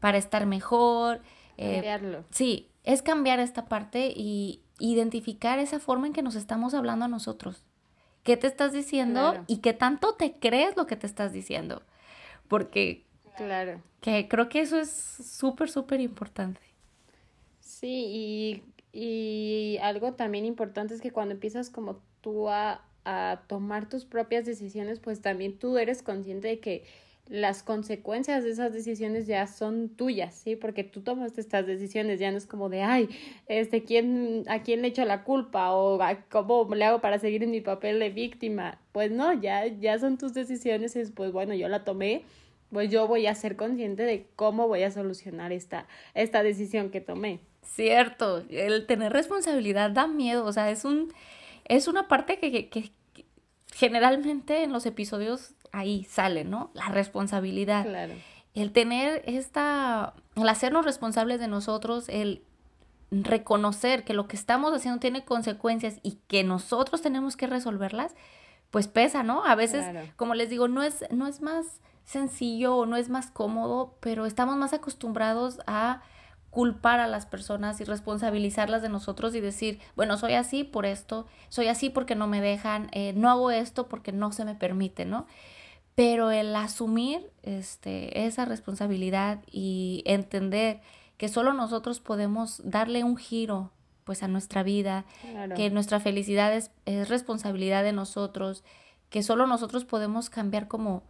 para 0.00 0.18
estar 0.18 0.44
mejor. 0.46 1.20
Cambiarlo. 1.56 2.24
Sí, 2.30 2.70
es 2.82 3.02
cambiar 3.02 3.38
esta 3.38 3.66
parte 3.66 4.12
y 4.16 4.62
identificar 4.80 5.58
esa 5.60 5.78
forma 5.78 6.06
en 6.08 6.12
que 6.12 6.22
nos 6.22 6.34
estamos 6.34 6.74
hablando 6.74 7.04
a 7.04 7.08
nosotros. 7.08 7.64
¿Qué 8.22 8.36
te 8.36 8.46
estás 8.46 8.72
diciendo 8.72 9.44
y 9.46 9.58
qué 9.58 9.72
tanto 9.72 10.14
te 10.14 10.34
crees 10.34 10.76
lo 10.76 10.86
que 10.86 10.96
te 10.96 11.06
estás 11.06 11.32
diciendo? 11.32 11.82
Porque 12.48 13.04
claro. 13.36 13.80
que 14.00 14.28
creo 14.28 14.48
que 14.48 14.60
eso 14.60 14.78
es 14.78 14.90
súper, 14.90 15.70
súper 15.70 16.00
importante. 16.00 16.60
Sí, 17.60 18.62
y, 18.92 18.98
y 18.98 19.78
algo 19.78 20.12
también 20.14 20.44
importante 20.44 20.94
es 20.94 21.00
que 21.00 21.10
cuando 21.10 21.34
empiezas 21.34 21.70
como 21.70 22.00
tú 22.20 22.48
a, 22.48 22.82
a 23.04 23.42
tomar 23.46 23.88
tus 23.88 24.04
propias 24.04 24.44
decisiones, 24.44 25.00
pues 25.00 25.22
también 25.22 25.58
tú 25.58 25.78
eres 25.78 26.02
consciente 26.02 26.48
de 26.48 26.60
que 26.60 26.84
las 27.28 27.62
consecuencias 27.62 28.44
de 28.44 28.50
esas 28.50 28.72
decisiones 28.72 29.26
ya 29.26 29.46
son 29.46 29.90
tuyas, 29.90 30.34
¿sí? 30.34 30.56
Porque 30.56 30.84
tú 30.84 31.02
tomas 31.02 31.36
estas 31.36 31.66
decisiones, 31.66 32.18
ya 32.18 32.30
no 32.30 32.38
es 32.38 32.46
como 32.46 32.68
de, 32.68 32.82
ay, 32.82 33.08
este, 33.46 33.84
¿quién, 33.84 34.44
¿a 34.48 34.62
quién 34.62 34.82
le 34.82 34.88
echo 34.88 35.04
la 35.04 35.24
culpa? 35.24 35.72
O 35.72 35.98
¿cómo 36.30 36.74
le 36.74 36.84
hago 36.84 37.00
para 37.00 37.18
seguir 37.18 37.42
en 37.42 37.50
mi 37.50 37.60
papel 37.60 37.98
de 37.98 38.10
víctima? 38.10 38.78
Pues 38.92 39.10
no, 39.10 39.32
ya, 39.34 39.66
ya 39.66 39.98
son 39.98 40.16
tus 40.16 40.32
decisiones 40.34 40.96
y 40.96 41.04
pues 41.06 41.32
bueno, 41.32 41.54
yo 41.54 41.68
la 41.68 41.84
tomé, 41.84 42.22
pues 42.72 42.90
yo 42.90 43.06
voy 43.06 43.26
a 43.26 43.34
ser 43.34 43.56
consciente 43.56 44.04
de 44.04 44.26
cómo 44.34 44.66
voy 44.66 44.82
a 44.82 44.90
solucionar 44.90 45.52
esta, 45.52 45.86
esta 46.14 46.42
decisión 46.42 46.90
que 46.90 47.00
tomé. 47.00 47.40
Cierto, 47.62 48.44
el 48.48 48.86
tener 48.86 49.12
responsabilidad 49.12 49.90
da 49.90 50.06
miedo, 50.06 50.44
o 50.46 50.52
sea, 50.52 50.70
es 50.70 50.86
un, 50.86 51.12
es 51.66 51.88
una 51.88 52.08
parte 52.08 52.38
que, 52.38 52.68
que 52.70 52.90
generalmente 53.74 54.62
en 54.62 54.72
los 54.72 54.86
episodios 54.86 55.52
ahí 55.72 56.04
sale, 56.04 56.44
¿no? 56.44 56.70
La 56.74 56.88
responsabilidad. 56.88 57.84
Claro. 57.84 58.14
El 58.54 58.72
tener 58.72 59.22
esta, 59.26 60.14
el 60.34 60.48
hacernos 60.48 60.84
responsables 60.84 61.38
de 61.40 61.48
nosotros, 61.48 62.08
el 62.08 62.42
reconocer 63.10 64.04
que 64.04 64.14
lo 64.14 64.28
que 64.28 64.36
estamos 64.36 64.72
haciendo 64.72 65.00
tiene 65.00 65.24
consecuencias 65.24 65.98
y 66.02 66.18
que 66.26 66.44
nosotros 66.44 67.00
tenemos 67.00 67.36
que 67.36 67.46
resolverlas, 67.46 68.14
pues 68.70 68.88
pesa, 68.88 69.22
¿no? 69.22 69.44
A 69.44 69.54
veces, 69.54 69.86
como 70.16 70.34
les 70.34 70.50
digo, 70.50 70.68
no 70.68 70.82
es, 70.82 71.04
no 71.10 71.26
es 71.26 71.40
más 71.40 71.80
sencillo 72.04 72.76
o 72.76 72.86
no 72.86 72.96
es 72.96 73.08
más 73.08 73.30
cómodo, 73.30 73.96
pero 74.00 74.26
estamos 74.26 74.56
más 74.56 74.72
acostumbrados 74.72 75.60
a 75.66 76.02
culpar 76.50 77.00
a 77.00 77.06
las 77.06 77.26
personas 77.26 77.80
y 77.80 77.84
responsabilizarlas 77.84 78.82
de 78.82 78.88
nosotros 78.88 79.34
y 79.34 79.40
decir, 79.40 79.80
bueno, 79.96 80.16
soy 80.16 80.34
así 80.34 80.64
por 80.64 80.86
esto, 80.86 81.26
soy 81.48 81.68
así 81.68 81.90
porque 81.90 82.14
no 82.14 82.26
me 82.26 82.40
dejan, 82.40 82.88
eh, 82.92 83.12
no 83.14 83.30
hago 83.30 83.50
esto 83.50 83.88
porque 83.88 84.12
no 84.12 84.32
se 84.32 84.44
me 84.44 84.54
permite, 84.54 85.04
¿no? 85.04 85.26
Pero 85.98 86.30
el 86.30 86.54
asumir 86.54 87.28
este, 87.42 88.24
esa 88.24 88.44
responsabilidad 88.44 89.40
y 89.50 90.04
entender 90.06 90.80
que 91.16 91.26
solo 91.26 91.54
nosotros 91.54 91.98
podemos 91.98 92.62
darle 92.62 93.02
un 93.02 93.16
giro 93.16 93.72
pues 94.04 94.22
a 94.22 94.28
nuestra 94.28 94.62
vida, 94.62 95.06
que 95.56 95.70
nuestra 95.70 95.98
felicidad 95.98 96.54
es, 96.54 96.70
es 96.86 97.08
responsabilidad 97.08 97.82
de 97.82 97.90
nosotros, 97.90 98.62
que 99.10 99.24
solo 99.24 99.48
nosotros 99.48 99.84
podemos 99.84 100.30
cambiar 100.30 100.68
como 100.68 101.02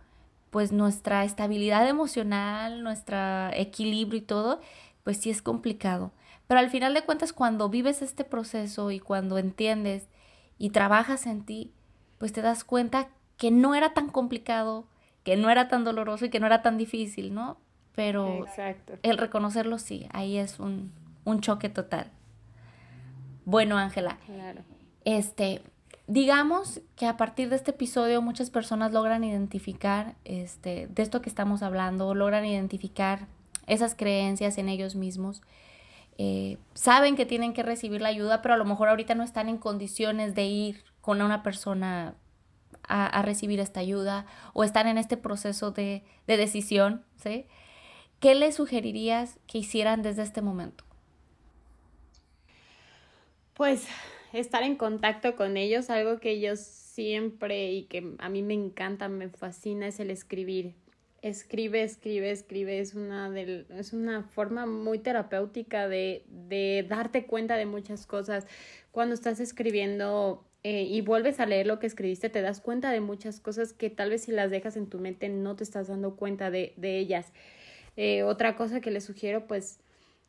pues 0.48 0.72
nuestra 0.72 1.22
estabilidad 1.26 1.86
emocional, 1.86 2.82
nuestro 2.82 3.50
equilibrio 3.52 4.20
y 4.20 4.22
todo, 4.22 4.58
pues 5.04 5.18
sí 5.18 5.28
es 5.28 5.42
complicado. 5.42 6.12
Pero 6.46 6.60
al 6.60 6.70
final 6.70 6.94
de 6.94 7.04
cuentas, 7.04 7.34
cuando 7.34 7.68
vives 7.68 8.00
este 8.00 8.24
proceso 8.24 8.90
y 8.90 9.00
cuando 9.00 9.36
entiendes 9.36 10.08
y 10.56 10.70
trabajas 10.70 11.26
en 11.26 11.44
ti, 11.44 11.74
pues 12.16 12.32
te 12.32 12.40
das 12.40 12.64
cuenta 12.64 13.10
que 13.38 13.50
no 13.50 13.74
era 13.74 13.94
tan 13.94 14.10
complicado, 14.10 14.86
que 15.24 15.36
no 15.36 15.48
era 15.48 15.68
tan 15.68 15.84
doloroso 15.84 16.26
y 16.26 16.30
que 16.30 16.40
no 16.40 16.46
era 16.46 16.60
tan 16.60 16.76
difícil, 16.76 17.32
¿no? 17.32 17.56
Pero 17.94 18.44
el 19.02 19.18
reconocerlo 19.18 19.78
sí, 19.78 20.06
ahí 20.12 20.36
es 20.36 20.60
un, 20.60 20.92
un 21.24 21.40
choque 21.40 21.68
total. 21.68 22.10
Bueno, 23.44 23.78
Ángela. 23.78 24.18
Claro. 24.26 24.62
Este, 25.04 25.62
digamos 26.06 26.80
que 26.96 27.06
a 27.06 27.16
partir 27.16 27.48
de 27.48 27.56
este 27.56 27.70
episodio 27.70 28.20
muchas 28.22 28.50
personas 28.50 28.92
logran 28.92 29.24
identificar, 29.24 30.14
este, 30.24 30.88
de 30.88 31.02
esto 31.02 31.22
que 31.22 31.28
estamos 31.28 31.62
hablando, 31.62 32.14
logran 32.14 32.44
identificar 32.44 33.26
esas 33.66 33.94
creencias 33.94 34.58
en 34.58 34.68
ellos 34.68 34.96
mismos. 34.96 35.42
Eh, 36.18 36.58
saben 36.74 37.14
que 37.16 37.26
tienen 37.26 37.52
que 37.52 37.62
recibir 37.62 38.00
la 38.00 38.08
ayuda, 38.08 38.42
pero 38.42 38.54
a 38.54 38.58
lo 38.58 38.64
mejor 38.64 38.88
ahorita 38.88 39.14
no 39.14 39.22
están 39.22 39.48
en 39.48 39.58
condiciones 39.58 40.34
de 40.34 40.44
ir 40.44 40.84
con 41.00 41.22
una 41.22 41.42
persona 41.42 42.14
a, 42.82 43.22
recibir 43.22 43.60
esta 43.60 43.80
ayuda 43.80 44.26
o 44.54 44.64
están 44.64 44.86
en 44.86 44.98
este 44.98 45.16
proceso 45.16 45.70
de, 45.70 46.02
de 46.26 46.36
decisión, 46.36 47.04
¿sí? 47.22 47.46
¿Qué 48.20 48.34
les 48.34 48.56
sugerirías 48.56 49.38
que 49.46 49.58
hicieran 49.58 50.02
desde 50.02 50.22
este 50.22 50.42
momento? 50.42 50.84
Pues 53.54 53.86
estar 54.32 54.62
en 54.62 54.76
contacto 54.76 55.36
con 55.36 55.56
ellos, 55.56 55.90
algo 55.90 56.18
que 56.18 56.30
ellos 56.30 56.58
siempre 56.60 57.72
y 57.72 57.84
que 57.84 58.14
a 58.18 58.28
mí 58.28 58.42
me 58.42 58.54
encanta, 58.54 59.08
me 59.08 59.28
fascina, 59.28 59.86
es 59.86 60.00
el 60.00 60.10
escribir 60.10 60.74
escribe, 61.22 61.82
escribe, 61.82 62.30
escribe, 62.30 62.80
es 62.80 62.94
una, 62.94 63.30
del, 63.30 63.66
es 63.70 63.92
una 63.92 64.22
forma 64.22 64.66
muy 64.66 64.98
terapéutica 64.98 65.88
de, 65.88 66.24
de 66.28 66.86
darte 66.88 67.26
cuenta 67.26 67.56
de 67.56 67.66
muchas 67.66 68.06
cosas. 68.06 68.46
Cuando 68.92 69.14
estás 69.14 69.40
escribiendo 69.40 70.47
eh, 70.64 70.82
y 70.82 71.00
vuelves 71.00 71.40
a 71.40 71.46
leer 71.46 71.66
lo 71.66 71.78
que 71.78 71.86
escribiste, 71.86 72.30
te 72.30 72.42
das 72.42 72.60
cuenta 72.60 72.90
de 72.90 73.00
muchas 73.00 73.40
cosas 73.40 73.72
que 73.72 73.90
tal 73.90 74.10
vez 74.10 74.22
si 74.22 74.32
las 74.32 74.50
dejas 74.50 74.76
en 74.76 74.88
tu 74.88 74.98
mente 74.98 75.28
no 75.28 75.56
te 75.56 75.64
estás 75.64 75.88
dando 75.88 76.16
cuenta 76.16 76.50
de, 76.50 76.72
de 76.76 76.98
ellas. 76.98 77.32
Eh, 77.96 78.22
otra 78.22 78.56
cosa 78.56 78.80
que 78.80 78.90
les 78.90 79.04
sugiero, 79.04 79.46
pues, 79.46 79.80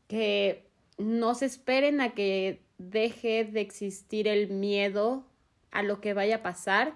que 0.07 0.65
no 0.97 1.35
se 1.35 1.45
esperen 1.45 2.01
a 2.01 2.13
que 2.13 2.61
deje 2.77 3.45
de 3.45 3.61
existir 3.61 4.27
el 4.27 4.49
miedo 4.49 5.23
a 5.71 5.83
lo 5.83 6.01
que 6.01 6.13
vaya 6.13 6.37
a 6.37 6.43
pasar, 6.43 6.95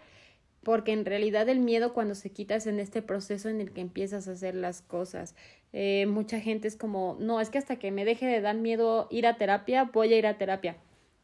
porque 0.63 0.91
en 0.91 1.05
realidad 1.05 1.49
el 1.49 1.59
miedo 1.59 1.93
cuando 1.93 2.15
se 2.15 2.31
quita 2.31 2.55
es 2.55 2.67
en 2.67 2.79
este 2.79 3.01
proceso 3.01 3.49
en 3.49 3.61
el 3.61 3.71
que 3.71 3.81
empiezas 3.81 4.27
a 4.27 4.31
hacer 4.31 4.55
las 4.55 4.81
cosas. 4.81 5.35
Eh, 5.73 6.05
mucha 6.07 6.39
gente 6.39 6.67
es 6.67 6.75
como, 6.75 7.17
no, 7.19 7.41
es 7.41 7.49
que 7.49 7.57
hasta 7.57 7.77
que 7.77 7.91
me 7.91 8.05
deje 8.05 8.25
de 8.25 8.41
dar 8.41 8.55
miedo 8.55 9.07
ir 9.11 9.27
a 9.27 9.37
terapia, 9.37 9.85
voy 9.85 10.13
a 10.13 10.17
ir 10.17 10.27
a 10.27 10.37
terapia. 10.37 10.77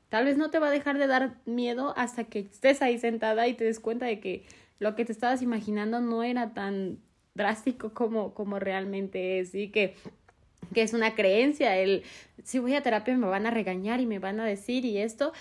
Tal 0.10 0.26
vez 0.26 0.38
no 0.38 0.50
te 0.50 0.60
va 0.60 0.68
a 0.68 0.72
dejar 0.72 0.98
de 0.98 1.08
dar 1.08 1.36
miedo 1.46 1.94
hasta 1.98 2.24
que 2.24 2.40
estés 2.40 2.82
ahí 2.82 2.98
sentada 3.00 3.48
y 3.48 3.54
te 3.54 3.64
des 3.64 3.80
cuenta 3.80 4.06
de 4.06 4.20
que 4.20 4.46
lo 4.80 4.96
que 4.96 5.06
te 5.06 5.12
estabas 5.12 5.42
imaginando 5.42 6.02
no 6.02 6.24
era 6.24 6.54
tan 6.54 7.00
drástico 7.36 7.94
como, 7.94 8.34
como 8.34 8.60
realmente 8.60 9.40
es 9.40 9.54
y 9.56 9.70
que 9.70 9.96
que 10.74 10.84
es 10.84 10.94
una 10.94 11.16
creencia, 11.16 11.78
el 11.78 12.04
si 12.44 12.60
voy 12.60 12.76
a 12.76 12.84
terapia 12.84 13.18
me 13.18 13.28
van 13.28 13.46
a 13.46 13.52
regañar 13.52 14.00
y 14.02 14.06
me 14.06 14.20
van 14.20 14.40
a 14.40 14.46
decir 14.46 14.86
y 14.86 15.00
esto, 15.00 15.34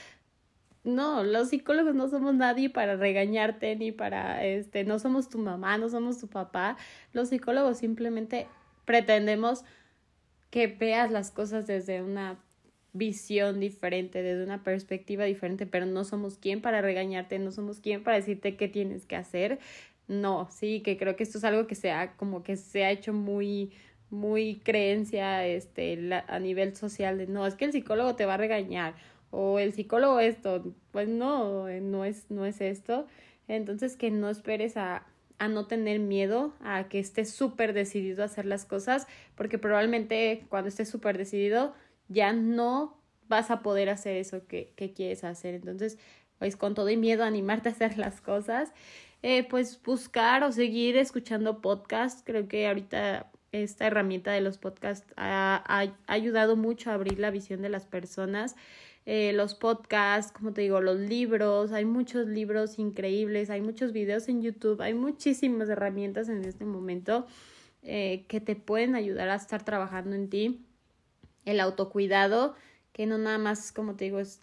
no, 0.84 1.22
los 1.22 1.50
psicólogos 1.50 1.94
no 1.94 2.08
somos 2.08 2.34
nadie 2.34 2.70
para 2.70 2.96
regañarte 2.96 3.76
ni 3.76 3.92
para, 3.92 4.44
este, 4.44 4.84
no 4.84 4.98
somos 4.98 5.28
tu 5.28 5.38
mamá, 5.38 5.76
no 5.76 5.88
somos 5.88 6.18
tu 6.18 6.28
papá. 6.28 6.76
Los 7.12 7.28
psicólogos 7.28 7.78
simplemente 7.78 8.46
pretendemos 8.84 9.64
que 10.50 10.66
veas 10.66 11.10
las 11.10 11.30
cosas 11.30 11.66
desde 11.66 12.02
una 12.02 12.38
visión 12.98 13.60
diferente, 13.60 14.22
desde 14.22 14.44
una 14.44 14.62
perspectiva 14.62 15.24
diferente, 15.24 15.66
pero 15.66 15.86
no 15.86 16.04
somos 16.04 16.36
quien 16.36 16.60
para 16.60 16.82
regañarte, 16.82 17.38
no 17.38 17.52
somos 17.52 17.80
quien 17.80 18.02
para 18.02 18.16
decirte 18.16 18.56
qué 18.56 18.68
tienes 18.68 19.06
que 19.06 19.16
hacer. 19.16 19.58
No, 20.08 20.48
sí, 20.50 20.80
que 20.80 20.96
creo 20.96 21.16
que 21.16 21.22
esto 21.22 21.38
es 21.38 21.44
algo 21.44 21.66
que 21.66 21.74
se 21.74 21.90
ha, 21.90 22.16
como 22.16 22.42
que 22.42 22.56
se 22.56 22.84
ha 22.84 22.90
hecho 22.90 23.12
muy, 23.12 23.72
muy 24.10 24.60
creencia, 24.64 25.46
este, 25.46 25.98
a 26.26 26.38
nivel 26.38 26.76
social 26.76 27.18
de 27.18 27.26
no, 27.26 27.46
es 27.46 27.54
que 27.54 27.66
el 27.66 27.72
psicólogo 27.72 28.16
te 28.16 28.26
va 28.26 28.34
a 28.34 28.38
regañar 28.38 28.94
o 29.30 29.58
el 29.58 29.72
psicólogo 29.72 30.20
esto, 30.20 30.74
pues 30.90 31.08
no, 31.08 31.68
no 31.68 32.04
es, 32.04 32.30
no 32.30 32.46
es 32.46 32.60
esto. 32.60 33.06
Entonces 33.46 33.96
que 33.96 34.10
no 34.10 34.28
esperes 34.28 34.76
a, 34.76 35.06
a 35.38 35.48
no 35.48 35.66
tener 35.66 36.00
miedo, 36.00 36.54
a 36.60 36.88
que 36.88 36.98
estés 36.98 37.30
súper 37.30 37.72
decidido 37.72 38.22
a 38.22 38.26
hacer 38.26 38.44
las 38.44 38.64
cosas, 38.64 39.06
porque 39.34 39.58
probablemente 39.58 40.44
cuando 40.48 40.68
estés 40.68 40.88
súper 40.88 41.18
decidido 41.18 41.74
ya 42.08 42.32
no 42.32 42.98
vas 43.28 43.50
a 43.50 43.60
poder 43.60 43.90
hacer 43.90 44.16
eso 44.16 44.46
que, 44.46 44.72
que, 44.76 44.92
quieres 44.92 45.24
hacer. 45.24 45.54
Entonces, 45.54 45.98
pues 46.38 46.56
con 46.56 46.74
todo 46.74 46.88
y 46.90 46.96
miedo 46.96 47.24
animarte 47.24 47.68
a 47.68 47.72
hacer 47.72 47.98
las 47.98 48.20
cosas, 48.20 48.72
eh, 49.22 49.46
pues 49.48 49.80
buscar 49.82 50.44
o 50.44 50.52
seguir 50.52 50.96
escuchando 50.96 51.60
podcasts. 51.60 52.22
Creo 52.24 52.48
que 52.48 52.68
ahorita 52.68 53.30
esta 53.52 53.86
herramienta 53.86 54.32
de 54.32 54.40
los 54.40 54.58
podcasts 54.58 55.12
ha, 55.16 55.62
ha 55.66 55.92
ayudado 56.06 56.56
mucho 56.56 56.90
a 56.90 56.94
abrir 56.94 57.18
la 57.18 57.30
visión 57.30 57.62
de 57.62 57.68
las 57.68 57.86
personas. 57.86 58.56
Eh, 59.10 59.32
los 59.32 59.54
podcasts, 59.54 60.32
como 60.32 60.52
te 60.52 60.60
digo, 60.60 60.82
los 60.82 60.98
libros, 60.98 61.72
hay 61.72 61.86
muchos 61.86 62.26
libros 62.26 62.78
increíbles, 62.78 63.48
hay 63.48 63.62
muchos 63.62 63.92
videos 63.92 64.28
en 64.28 64.42
YouTube, 64.42 64.82
hay 64.82 64.92
muchísimas 64.92 65.70
herramientas 65.70 66.28
en 66.28 66.44
este 66.44 66.66
momento 66.66 67.26
eh, 67.82 68.26
que 68.28 68.42
te 68.42 68.54
pueden 68.54 68.94
ayudar 68.94 69.30
a 69.30 69.36
estar 69.36 69.64
trabajando 69.64 70.14
en 70.14 70.28
ti. 70.28 70.67
El 71.48 71.60
autocuidado, 71.60 72.54
que 72.92 73.06
no 73.06 73.16
nada 73.16 73.38
más, 73.38 73.72
como 73.72 73.96
te 73.96 74.04
digo, 74.04 74.18
es 74.18 74.40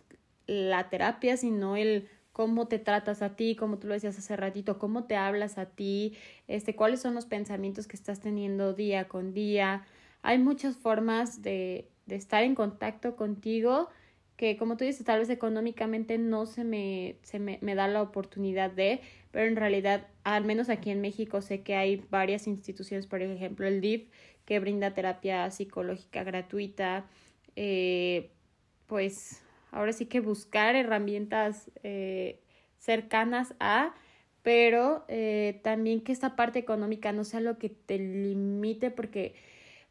la 0.48 0.90
terapia, 0.90 1.38
sino 1.38 1.76
el 1.76 2.10
cómo 2.32 2.68
te 2.68 2.80
tratas 2.80 3.22
a 3.22 3.36
ti, 3.36 3.56
como 3.56 3.78
tú 3.78 3.88
lo 3.88 3.94
decías 3.94 4.18
hace 4.18 4.36
ratito, 4.36 4.80
cómo 4.80 5.06
te 5.06 5.16
hablas 5.16 5.58
a 5.58 5.68
ti, 5.68 6.18
este, 6.48 6.76
cuáles 6.76 7.00
son 7.02 7.14
los 7.14 7.26
pensamientos 7.26 7.88
que 7.88 7.96
estás 7.96 8.20
teniendo 8.20 8.74
día 8.74 9.08
con 9.08 9.34
día. 9.34 9.86
Hay 10.22 10.40
muchas 10.40 10.76
formas 10.76 11.42
de, 11.42 11.90
de 12.06 12.16
estar 12.16 12.44
en 12.44 12.56
contacto 12.56 13.16
contigo 13.16 13.90
que 14.38 14.58
como 14.58 14.78
tú 14.78 14.84
dices, 14.84 15.06
tal 15.06 15.20
vez 15.20 15.30
económicamente 15.30 16.18
no 16.18 16.46
se 16.46 16.64
me, 16.64 17.16
se 17.22 17.40
me, 17.40 17.58
me, 17.62 17.76
da 17.76 17.88
la 17.88 18.02
oportunidad 18.02 18.70
de, 18.72 19.02
pero 19.32 19.48
en 19.48 19.56
realidad, 19.56 20.08
al 20.24 20.44
menos 20.44 20.70
aquí 20.70 20.90
en 20.90 21.02
México, 21.02 21.42
sé 21.42 21.62
que 21.62 21.76
hay 21.76 22.04
varias 22.10 22.48
instituciones, 22.48 23.08
por 23.08 23.22
ejemplo, 23.22 23.68
el 23.68 23.82
DIF, 23.82 24.10
que 24.46 24.60
brinda 24.60 24.94
terapia 24.94 25.50
psicológica 25.52 26.24
gratuita, 26.24 27.06
eh, 27.56 28.32
pues 28.88 29.42
ahora 29.72 29.94
sí 29.94 30.06
que 30.06 30.20
buscar 30.20 30.76
herramientas 30.76 31.72
eh, 31.84 32.40
cercanas 32.78 33.56
a, 33.60 33.96
pero 34.44 35.06
eh, 35.08 35.60
también 35.64 36.02
que 36.02 36.12
esta 36.12 36.36
parte 36.36 36.60
económica 36.60 37.12
no 37.12 37.24
sea 37.24 37.40
lo 37.40 37.58
que 37.58 37.70
te 37.70 37.98
limite 37.98 38.92
porque 38.92 39.34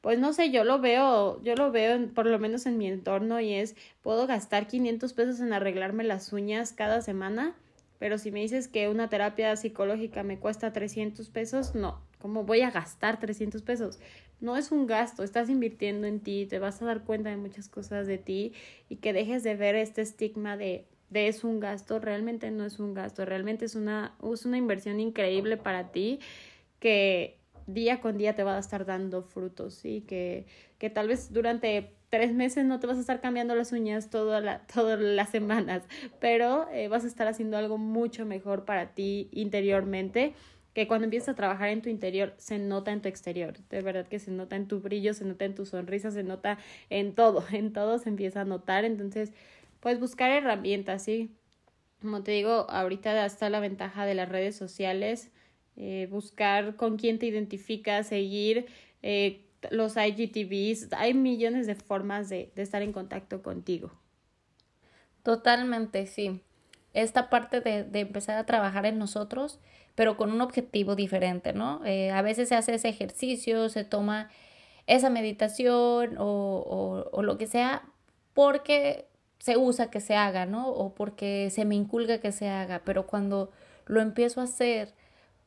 pues 0.05 0.19
no 0.19 0.35
sé, 0.35 0.51
yo 0.51 0.65
lo 0.65 0.81
veo, 0.81 1.43
yo 1.43 1.55
lo 1.55 1.73
veo 1.73 2.09
por 2.09 2.27
lo 2.27 2.39
menos 2.39 2.67
en 2.67 2.77
mi 2.77 2.87
entorno 2.89 3.41
y 3.41 3.55
es, 3.55 3.75
puedo 4.03 4.27
gastar 4.27 4.67
500 4.67 5.15
pesos 5.15 5.41
en 5.41 5.55
arreglarme 5.55 6.05
las 6.05 6.31
uñas 6.31 6.75
cada 6.75 7.01
semana, 7.01 7.55
pero 7.99 8.19
si 8.19 8.31
me 8.31 8.41
dices 8.41 8.69
que 8.69 8.91
una 8.91 9.09
terapia 9.09 9.57
psicológica 9.57 10.23
me 10.23 10.39
cuesta 10.39 10.75
300 10.75 11.31
pesos, 11.31 11.75
no, 11.75 12.03
¿cómo 12.19 12.45
voy 12.45 12.61
a 12.61 12.71
gastar 12.71 13.19
300 13.19 13.63
pesos? 13.63 13.99
no 14.41 14.59
es 14.59 14.73
un 14.73 14.87
gasto, 14.87 15.23
estás 15.23 15.49
invirtiendo 15.49 16.07
en 16.07 16.21
ti, 16.21 16.45
te 16.45 16.59
vas 16.59 16.83
a 16.83 16.85
dar 16.85 17.05
cuenta 17.05 17.31
de 17.31 17.39
muchas 17.39 17.71
cosas 17.71 18.07
de 18.07 18.19
ti 18.19 18.53
y 18.91 18.97
que 18.97 19.15
dejes 19.15 19.43
de 19.43 19.55
ver 19.55 19.75
este 19.75 20.03
estigma 20.03 20.59
de, 20.59 20.85
de 21.09 21.29
es 21.29 21.45
un 21.45 21.61
gasto, 21.61 21.99
realmente 21.99 22.51
no 22.51 22.67
es 22.67 22.79
un 22.79 22.93
gasto, 22.93 23.25
realmente 23.25 23.65
es 23.65 23.75
una, 23.75 24.15
es 24.31 24.45
una 24.45 24.59
inversión 24.59 25.01
increíble 25.01 25.57
para 25.57 25.93
ti 25.93 26.21
que 26.79 27.39
día 27.67 28.01
con 28.01 28.19
día 28.19 28.35
te 28.35 28.43
va 28.45 28.57
a 28.57 28.61
estar 28.61 28.85
dando 28.85 29.23
frutos, 29.23 29.75
¿sí? 29.75 30.03
Que, 30.03 30.47
que 30.79 30.91
tal 30.91 31.09
vez 31.09 31.33
durante 31.33 31.95
tres 32.11 32.33
meses 32.33 32.65
no 32.65 32.79
te 32.79 32.87
vas 32.87 32.97
a 32.97 33.01
estar 33.01 33.21
cambiando 33.21 33.55
las 33.55 33.73
uñas 33.73 34.11
toda 34.11 34.41
la, 34.41 34.67
todas 34.73 35.01
las 35.01 35.31
semanas, 35.31 35.83
pero 36.21 36.69
eh, 36.71 36.89
vas 36.89 37.05
a 37.05 37.07
estar 37.07 37.27
haciendo 37.27 37.57
algo 37.57 37.79
mucho 37.79 38.25
mejor 38.27 38.65
para 38.65 38.95
ti 38.95 39.29
interiormente 39.33 40.35
que 40.75 40.89
cuando 40.89 41.05
empiezas 41.05 41.31
a 41.31 41.35
trabajar 41.35 41.69
en 41.71 41.83
tu 41.83 41.89
interior 41.89 42.35
se 42.37 42.59
nota 42.59 42.93
en 42.93 43.01
tu 43.01 43.09
exterior, 43.09 43.57
de 43.69 43.81
verdad 43.81 44.07
que 44.09 44.19
se 44.19 44.31
nota 44.31 44.57
en 44.57 44.67
tu 44.67 44.81
brillo, 44.81 45.15
se 45.15 45.25
nota 45.25 45.45
en 45.45 45.55
tu 45.55 45.67
sonrisa, 45.67 46.11
se 46.11 46.25
nota 46.25 46.59
en 46.91 47.15
todo, 47.15 47.45
en 47.53 47.73
todo 47.73 47.99
se 47.99 48.09
empieza 48.09 48.43
a 48.43 48.45
notar, 48.45 48.85
entonces 48.85 49.33
pues 49.81 50.01
buscar 50.01 50.31
herramientas, 50.31 51.05
¿sí? 51.05 51.31
Como 52.01 52.23
te 52.23 52.33
digo, 52.33 52.67
ahorita 52.71 53.25
está 53.27 53.51
la 53.51 53.61
ventaja 53.61 54.07
de 54.07 54.15
las 54.15 54.29
redes 54.29 54.57
sociales, 54.57 55.31
eh, 55.77 56.09
buscar 56.11 56.77
con 56.77 56.97
quién 56.97 57.19
te 57.19 57.27
identificas, 57.27 58.09
seguir 58.09 58.67
eh, 59.03 59.41
los 59.71 59.97
IGTVs, 59.97 60.93
hay 60.93 61.15
millones 61.15 61.67
de 61.67 61.75
formas 61.75 62.29
de, 62.29 62.53
de 62.55 62.63
estar 62.63 62.83
en 62.83 62.93
contacto 62.93 63.43
contigo. 63.43 63.93
Totalmente, 65.23 66.07
sí. 66.07 66.41
Esta 66.93 67.31
parte 67.31 67.61
de, 67.61 67.85
de 67.85 68.01
empezar 68.01 68.37
a 68.37 68.47
trabajar 68.47 68.87
en 68.87 68.99
nosotros 68.99 69.59
pero 69.95 70.17
con 70.17 70.33
un 70.33 70.41
objetivo 70.41 70.97
diferente, 70.97 71.53
¿no? 71.53 71.85
Eh, 71.85 72.11
a 72.11 72.23
veces 72.23 72.49
se 72.49 72.55
hace 72.57 72.75
ese 72.75 72.89
ejercicio, 72.89 73.69
se 73.69 73.85
toma 73.85 74.31
esa 74.87 75.11
meditación 75.11 76.17
o, 76.19 77.09
o, 77.13 77.23
lo 77.23 77.39
que 77.39 77.47
sea 77.47 77.83
porque 78.35 79.07
se 79.39 79.57
usa 79.57 79.91
que 79.91 80.01
se 80.01 80.17
haga, 80.17 80.47
¿no? 80.47 80.69
O 80.69 80.95
porque 80.95 81.49
se 81.51 81.65
me 81.65 81.75
inculga 81.75 82.19
que 82.19 82.33
se 82.33 82.49
haga, 82.49 82.83
pero 82.85 83.07
cuando 83.07 83.51
lo 83.87 84.01
empiezo 84.01 84.41
a 84.41 84.45
hacer 84.45 84.95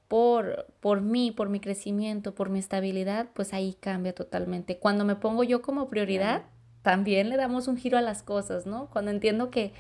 por, 0.08 0.68
por 0.80 1.02
mí, 1.02 1.32
por 1.32 1.50
mi 1.50 1.60
crecimiento, 1.60 2.34
por 2.34 2.50
mi 2.50 2.60
estabilidad, 2.60 3.28
pues 3.34 3.54
ahí 3.54 3.76
cambia 3.80 4.14
totalmente. 4.14 4.78
Cuando 4.78 5.06
me 5.06 5.16
pongo 5.16 5.44
yo 5.44 5.62
como 5.62 5.90
prioridad, 5.90 6.44
también 6.82 7.30
le 7.30 7.36
damos 7.36 7.68
un 7.68 7.78
giro 7.78 7.98
a 7.98 8.02
las 8.02 8.24
cosas, 8.24 8.66
¿no? 8.66 8.90
Cuando 8.90 9.12
entiendo 9.12 9.52
que, 9.52 9.74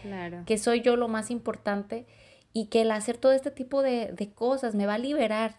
que 0.45 0.57
soy 0.57 0.81
yo 0.81 0.97
lo 0.97 1.07
más 1.07 1.31
importante 1.31 2.05
y 2.51 2.65
que 2.65 2.81
el 2.81 2.91
hacer 2.91 3.17
todo 3.17 3.31
este 3.31 3.51
tipo 3.51 3.81
de, 3.81 4.11
de 4.11 4.31
cosas 4.31 4.75
me 4.75 4.85
va 4.85 4.95
a 4.95 4.99
liberar 4.99 5.55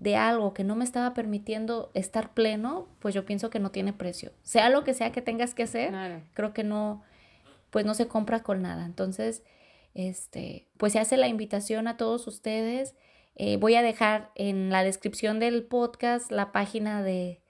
de 0.00 0.16
algo 0.16 0.54
que 0.54 0.64
no 0.64 0.76
me 0.76 0.84
estaba 0.84 1.12
permitiendo 1.12 1.90
estar 1.92 2.32
pleno, 2.32 2.88
pues 3.00 3.14
yo 3.14 3.26
pienso 3.26 3.50
que 3.50 3.58
no 3.58 3.70
tiene 3.70 3.92
precio. 3.92 4.32
Sea 4.42 4.70
lo 4.70 4.82
que 4.82 4.94
sea 4.94 5.12
que 5.12 5.20
tengas 5.20 5.54
que 5.54 5.64
hacer, 5.64 5.94
creo 6.32 6.54
que 6.54 6.64
no, 6.64 7.02
pues 7.68 7.84
no 7.84 7.92
se 7.92 8.08
compra 8.08 8.42
con 8.42 8.62
nada. 8.62 8.86
Entonces, 8.86 9.42
este, 9.92 10.68
pues 10.78 10.94
se 10.94 11.00
hace 11.00 11.18
la 11.18 11.28
invitación 11.28 11.86
a 11.86 11.98
todos 11.98 12.26
ustedes. 12.26 12.94
Eh, 13.42 13.56
voy 13.56 13.74
a 13.74 13.80
dejar 13.80 14.32
en 14.34 14.68
la 14.68 14.84
descripción 14.84 15.40
del 15.40 15.64
podcast 15.64 16.30
la 16.30 16.52
página 16.52 17.02
de 17.02 17.40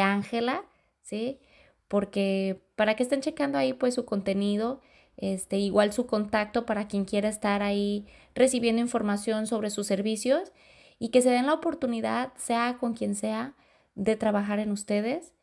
Ángela, 0.00 0.64
¿sí? 1.02 1.38
Porque 1.86 2.62
para 2.76 2.96
que 2.96 3.02
estén 3.02 3.20
checando 3.20 3.58
ahí 3.58 3.74
pues 3.74 3.92
su 3.92 4.06
contenido 4.06 4.80
este, 5.18 5.58
igual 5.58 5.92
su 5.92 6.06
contacto 6.06 6.64
para 6.64 6.88
quien 6.88 7.04
quiera 7.04 7.28
estar 7.28 7.62
ahí 7.62 8.06
recibiendo 8.34 8.80
información 8.80 9.46
sobre 9.46 9.68
sus 9.68 9.86
servicios 9.86 10.50
y 10.98 11.10
que 11.10 11.20
se 11.20 11.28
den 11.28 11.44
la 11.44 11.52
oportunidad, 11.52 12.32
sea 12.36 12.78
con 12.80 12.94
quien 12.94 13.14
sea, 13.14 13.54
de 13.94 14.16
trabajar 14.16 14.60
en 14.60 14.70
ustedes 14.70 15.34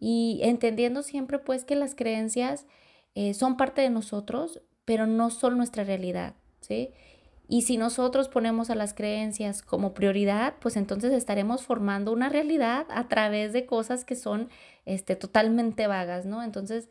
y 0.00 0.40
entendiendo 0.44 1.02
siempre 1.02 1.38
pues 1.38 1.66
que 1.66 1.76
las 1.76 1.94
creencias 1.94 2.66
eh, 3.14 3.34
son 3.34 3.58
parte 3.58 3.82
de 3.82 3.90
nosotros, 3.90 4.62
pero 4.86 5.06
no 5.06 5.28
son 5.28 5.58
nuestra 5.58 5.84
realidad, 5.84 6.36
¿sí? 6.60 6.94
Y 7.52 7.60
si 7.60 7.76
nosotros 7.76 8.28
ponemos 8.28 8.70
a 8.70 8.74
las 8.74 8.94
creencias 8.94 9.60
como 9.60 9.92
prioridad, 9.92 10.54
pues 10.58 10.74
entonces 10.78 11.12
estaremos 11.12 11.62
formando 11.62 12.10
una 12.10 12.30
realidad 12.30 12.86
a 12.88 13.08
través 13.08 13.52
de 13.52 13.66
cosas 13.66 14.06
que 14.06 14.16
son 14.16 14.48
este, 14.86 15.16
totalmente 15.16 15.86
vagas, 15.86 16.24
¿no? 16.24 16.42
Entonces, 16.42 16.88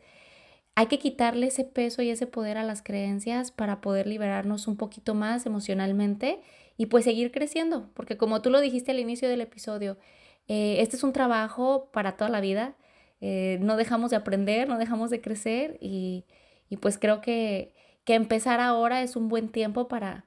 hay 0.76 0.86
que 0.86 1.00
quitarle 1.00 1.48
ese 1.48 1.64
peso 1.64 2.00
y 2.00 2.10
ese 2.10 2.28
poder 2.28 2.58
a 2.58 2.62
las 2.62 2.80
creencias 2.80 3.50
para 3.50 3.80
poder 3.80 4.06
liberarnos 4.06 4.68
un 4.68 4.76
poquito 4.76 5.14
más 5.14 5.46
emocionalmente 5.46 6.40
y 6.76 6.86
pues 6.86 7.06
seguir 7.06 7.32
creciendo, 7.32 7.90
porque 7.94 8.16
como 8.16 8.40
tú 8.40 8.48
lo 8.50 8.60
dijiste 8.60 8.92
al 8.92 9.00
inicio 9.00 9.28
del 9.28 9.40
episodio, 9.40 9.98
eh, 10.46 10.76
este 10.78 10.94
es 10.94 11.02
un 11.02 11.12
trabajo 11.12 11.90
para 11.92 12.16
toda 12.16 12.30
la 12.30 12.40
vida, 12.40 12.76
eh, 13.20 13.58
no 13.60 13.76
dejamos 13.76 14.12
de 14.12 14.16
aprender, 14.16 14.68
no 14.68 14.78
dejamos 14.78 15.10
de 15.10 15.20
crecer 15.20 15.76
y, 15.80 16.24
y 16.70 16.76
pues 16.76 16.98
creo 16.98 17.20
que, 17.20 17.74
que, 18.04 18.14
empezar 18.14 18.60
ahora 18.60 19.02
es 19.02 19.16
un 19.16 19.28
buen 19.28 19.48
tiempo 19.48 19.88
para, 19.88 20.24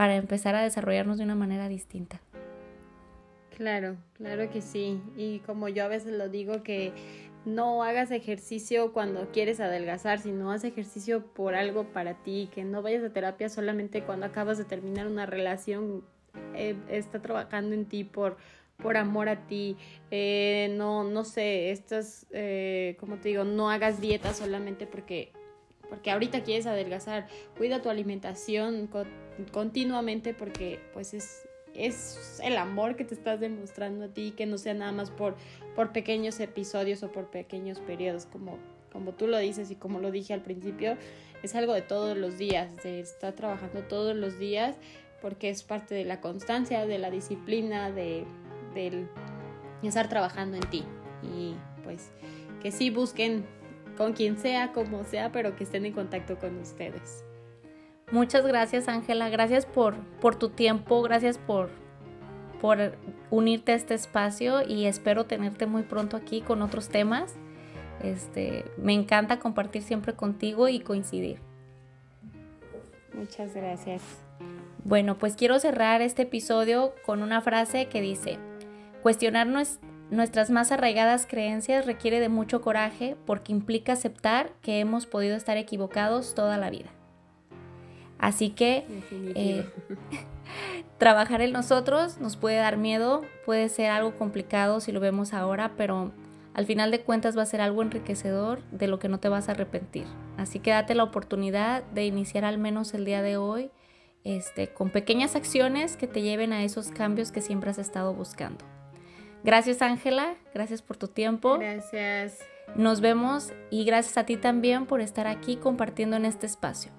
para 0.00 0.16
empezar 0.16 0.54
a 0.54 0.62
desarrollarnos 0.62 1.18
de 1.18 1.24
una 1.24 1.34
manera 1.34 1.68
distinta. 1.68 2.22
Claro, 3.54 3.98
claro 4.14 4.48
que 4.48 4.62
sí. 4.62 4.98
Y 5.14 5.40
como 5.40 5.68
yo 5.68 5.84
a 5.84 5.88
veces 5.88 6.14
lo 6.14 6.30
digo 6.30 6.62
que 6.62 6.94
no 7.44 7.82
hagas 7.82 8.10
ejercicio 8.10 8.94
cuando 8.94 9.30
quieres 9.30 9.60
adelgazar, 9.60 10.18
sino 10.18 10.52
haz 10.52 10.64
ejercicio 10.64 11.26
por 11.26 11.54
algo 11.54 11.92
para 11.92 12.14
ti, 12.14 12.48
que 12.50 12.64
no 12.64 12.80
vayas 12.80 13.04
a 13.04 13.12
terapia 13.12 13.50
solamente 13.50 14.02
cuando 14.02 14.24
acabas 14.24 14.56
de 14.56 14.64
terminar 14.64 15.06
una 15.06 15.26
relación, 15.26 16.02
eh, 16.54 16.76
está 16.88 17.20
trabajando 17.20 17.74
en 17.74 17.84
ti 17.84 18.04
por, 18.04 18.38
por 18.78 18.96
amor 18.96 19.28
a 19.28 19.46
ti, 19.46 19.76
eh, 20.10 20.74
no, 20.78 21.04
no 21.04 21.26
sé, 21.26 21.72
estás, 21.72 22.26
eh, 22.30 22.96
como 23.00 23.18
te 23.18 23.28
digo, 23.28 23.44
no 23.44 23.68
hagas 23.68 24.00
dieta 24.00 24.32
solamente 24.32 24.86
porque, 24.86 25.34
porque 25.90 26.10
ahorita 26.10 26.42
quieres 26.42 26.66
adelgazar, 26.66 27.26
cuida 27.58 27.82
tu 27.82 27.90
alimentación 27.90 28.88
continuamente 29.52 30.34
porque 30.34 30.80
pues 30.92 31.14
es, 31.14 31.48
es 31.74 32.40
el 32.42 32.56
amor 32.56 32.96
que 32.96 33.04
te 33.04 33.14
estás 33.14 33.40
demostrando 33.40 34.06
a 34.06 34.08
ti, 34.08 34.32
que 34.36 34.46
no 34.46 34.58
sea 34.58 34.74
nada 34.74 34.92
más 34.92 35.10
por, 35.10 35.36
por 35.74 35.92
pequeños 35.92 36.40
episodios 36.40 37.02
o 37.02 37.12
por 37.12 37.30
pequeños 37.30 37.80
periodos, 37.80 38.26
como, 38.26 38.58
como 38.92 39.12
tú 39.12 39.26
lo 39.26 39.38
dices 39.38 39.70
y 39.70 39.76
como 39.76 40.00
lo 40.00 40.10
dije 40.10 40.34
al 40.34 40.42
principio, 40.42 40.96
es 41.42 41.54
algo 41.54 41.72
de 41.72 41.82
todos 41.82 42.16
los 42.16 42.38
días, 42.38 42.76
de 42.82 43.00
estar 43.00 43.32
trabajando 43.34 43.82
todos 43.82 44.14
los 44.16 44.38
días, 44.38 44.76
porque 45.22 45.50
es 45.50 45.62
parte 45.62 45.94
de 45.94 46.04
la 46.04 46.20
constancia, 46.20 46.86
de 46.86 46.98
la 46.98 47.10
disciplina, 47.10 47.90
de, 47.90 48.24
de 48.74 49.06
estar 49.82 50.08
trabajando 50.08 50.56
en 50.56 50.68
ti. 50.70 50.84
Y 51.22 51.54
pues 51.82 52.10
que 52.62 52.72
sí 52.72 52.90
busquen 52.90 53.44
con 53.96 54.12
quien 54.12 54.38
sea, 54.38 54.72
como 54.72 55.04
sea, 55.04 55.32
pero 55.32 55.56
que 55.56 55.64
estén 55.64 55.84
en 55.84 55.92
contacto 55.92 56.38
con 56.38 56.58
ustedes. 56.58 57.24
Muchas 58.10 58.44
gracias, 58.44 58.88
Ángela. 58.88 59.28
Gracias 59.28 59.66
por, 59.66 59.94
por 60.20 60.36
tu 60.36 60.48
tiempo, 60.48 61.00
gracias 61.02 61.38
por, 61.38 61.70
por 62.60 62.96
unirte 63.30 63.72
a 63.72 63.76
este 63.76 63.94
espacio 63.94 64.66
y 64.66 64.86
espero 64.86 65.26
tenerte 65.26 65.66
muy 65.66 65.82
pronto 65.82 66.16
aquí 66.16 66.40
con 66.40 66.62
otros 66.62 66.88
temas. 66.88 67.34
Este, 68.02 68.64
me 68.78 68.94
encanta 68.94 69.38
compartir 69.38 69.82
siempre 69.82 70.14
contigo 70.14 70.68
y 70.68 70.80
coincidir. 70.80 71.40
Muchas 73.14 73.54
gracias. 73.54 74.02
Bueno, 74.84 75.18
pues 75.18 75.36
quiero 75.36 75.58
cerrar 75.60 76.00
este 76.00 76.22
episodio 76.22 76.94
con 77.04 77.22
una 77.22 77.40
frase 77.42 77.86
que 77.86 78.00
dice, 78.00 78.38
cuestionar 79.02 79.46
nuestras 80.10 80.50
más 80.50 80.72
arraigadas 80.72 81.26
creencias 81.26 81.86
requiere 81.86 82.18
de 82.18 82.30
mucho 82.30 82.62
coraje 82.62 83.16
porque 83.26 83.52
implica 83.52 83.92
aceptar 83.92 84.52
que 84.62 84.80
hemos 84.80 85.06
podido 85.06 85.36
estar 85.36 85.58
equivocados 85.58 86.34
toda 86.34 86.56
la 86.56 86.70
vida. 86.70 86.90
Así 88.20 88.50
que 88.50 88.84
eh, 89.34 89.64
trabajar 90.98 91.40
en 91.40 91.52
nosotros 91.52 92.18
nos 92.18 92.36
puede 92.36 92.56
dar 92.56 92.76
miedo, 92.76 93.22
puede 93.46 93.68
ser 93.70 93.90
algo 93.90 94.14
complicado 94.16 94.80
si 94.80 94.92
lo 94.92 95.00
vemos 95.00 95.32
ahora, 95.32 95.72
pero 95.76 96.12
al 96.52 96.66
final 96.66 96.90
de 96.90 97.00
cuentas 97.00 97.36
va 97.36 97.42
a 97.42 97.46
ser 97.46 97.62
algo 97.62 97.82
enriquecedor 97.82 98.62
de 98.70 98.88
lo 98.88 98.98
que 98.98 99.08
no 99.08 99.20
te 99.20 99.30
vas 99.30 99.48
a 99.48 99.52
arrepentir. 99.52 100.04
Así 100.36 100.58
que 100.58 100.70
date 100.70 100.94
la 100.94 101.04
oportunidad 101.04 101.82
de 101.84 102.04
iniciar 102.04 102.44
al 102.44 102.58
menos 102.58 102.92
el 102.92 103.06
día 103.06 103.22
de 103.22 103.38
hoy 103.38 103.70
este, 104.24 104.68
con 104.68 104.90
pequeñas 104.90 105.34
acciones 105.34 105.96
que 105.96 106.06
te 106.06 106.20
lleven 106.20 106.52
a 106.52 106.62
esos 106.62 106.88
cambios 106.88 107.32
que 107.32 107.40
siempre 107.40 107.70
has 107.70 107.78
estado 107.78 108.12
buscando. 108.12 108.66
Gracias 109.42 109.80
Ángela, 109.80 110.34
gracias 110.52 110.82
por 110.82 110.98
tu 110.98 111.08
tiempo. 111.08 111.56
Gracias. 111.58 112.38
Nos 112.74 113.00
vemos 113.00 113.54
y 113.70 113.84
gracias 113.84 114.18
a 114.18 114.26
ti 114.26 114.36
también 114.36 114.84
por 114.84 115.00
estar 115.00 115.26
aquí 115.26 115.56
compartiendo 115.56 116.16
en 116.16 116.26
este 116.26 116.44
espacio. 116.46 116.92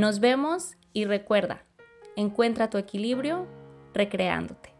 Nos 0.00 0.18
vemos 0.18 0.78
y 0.94 1.04
recuerda, 1.04 1.62
encuentra 2.16 2.70
tu 2.70 2.78
equilibrio 2.78 3.46
recreándote. 3.92 4.72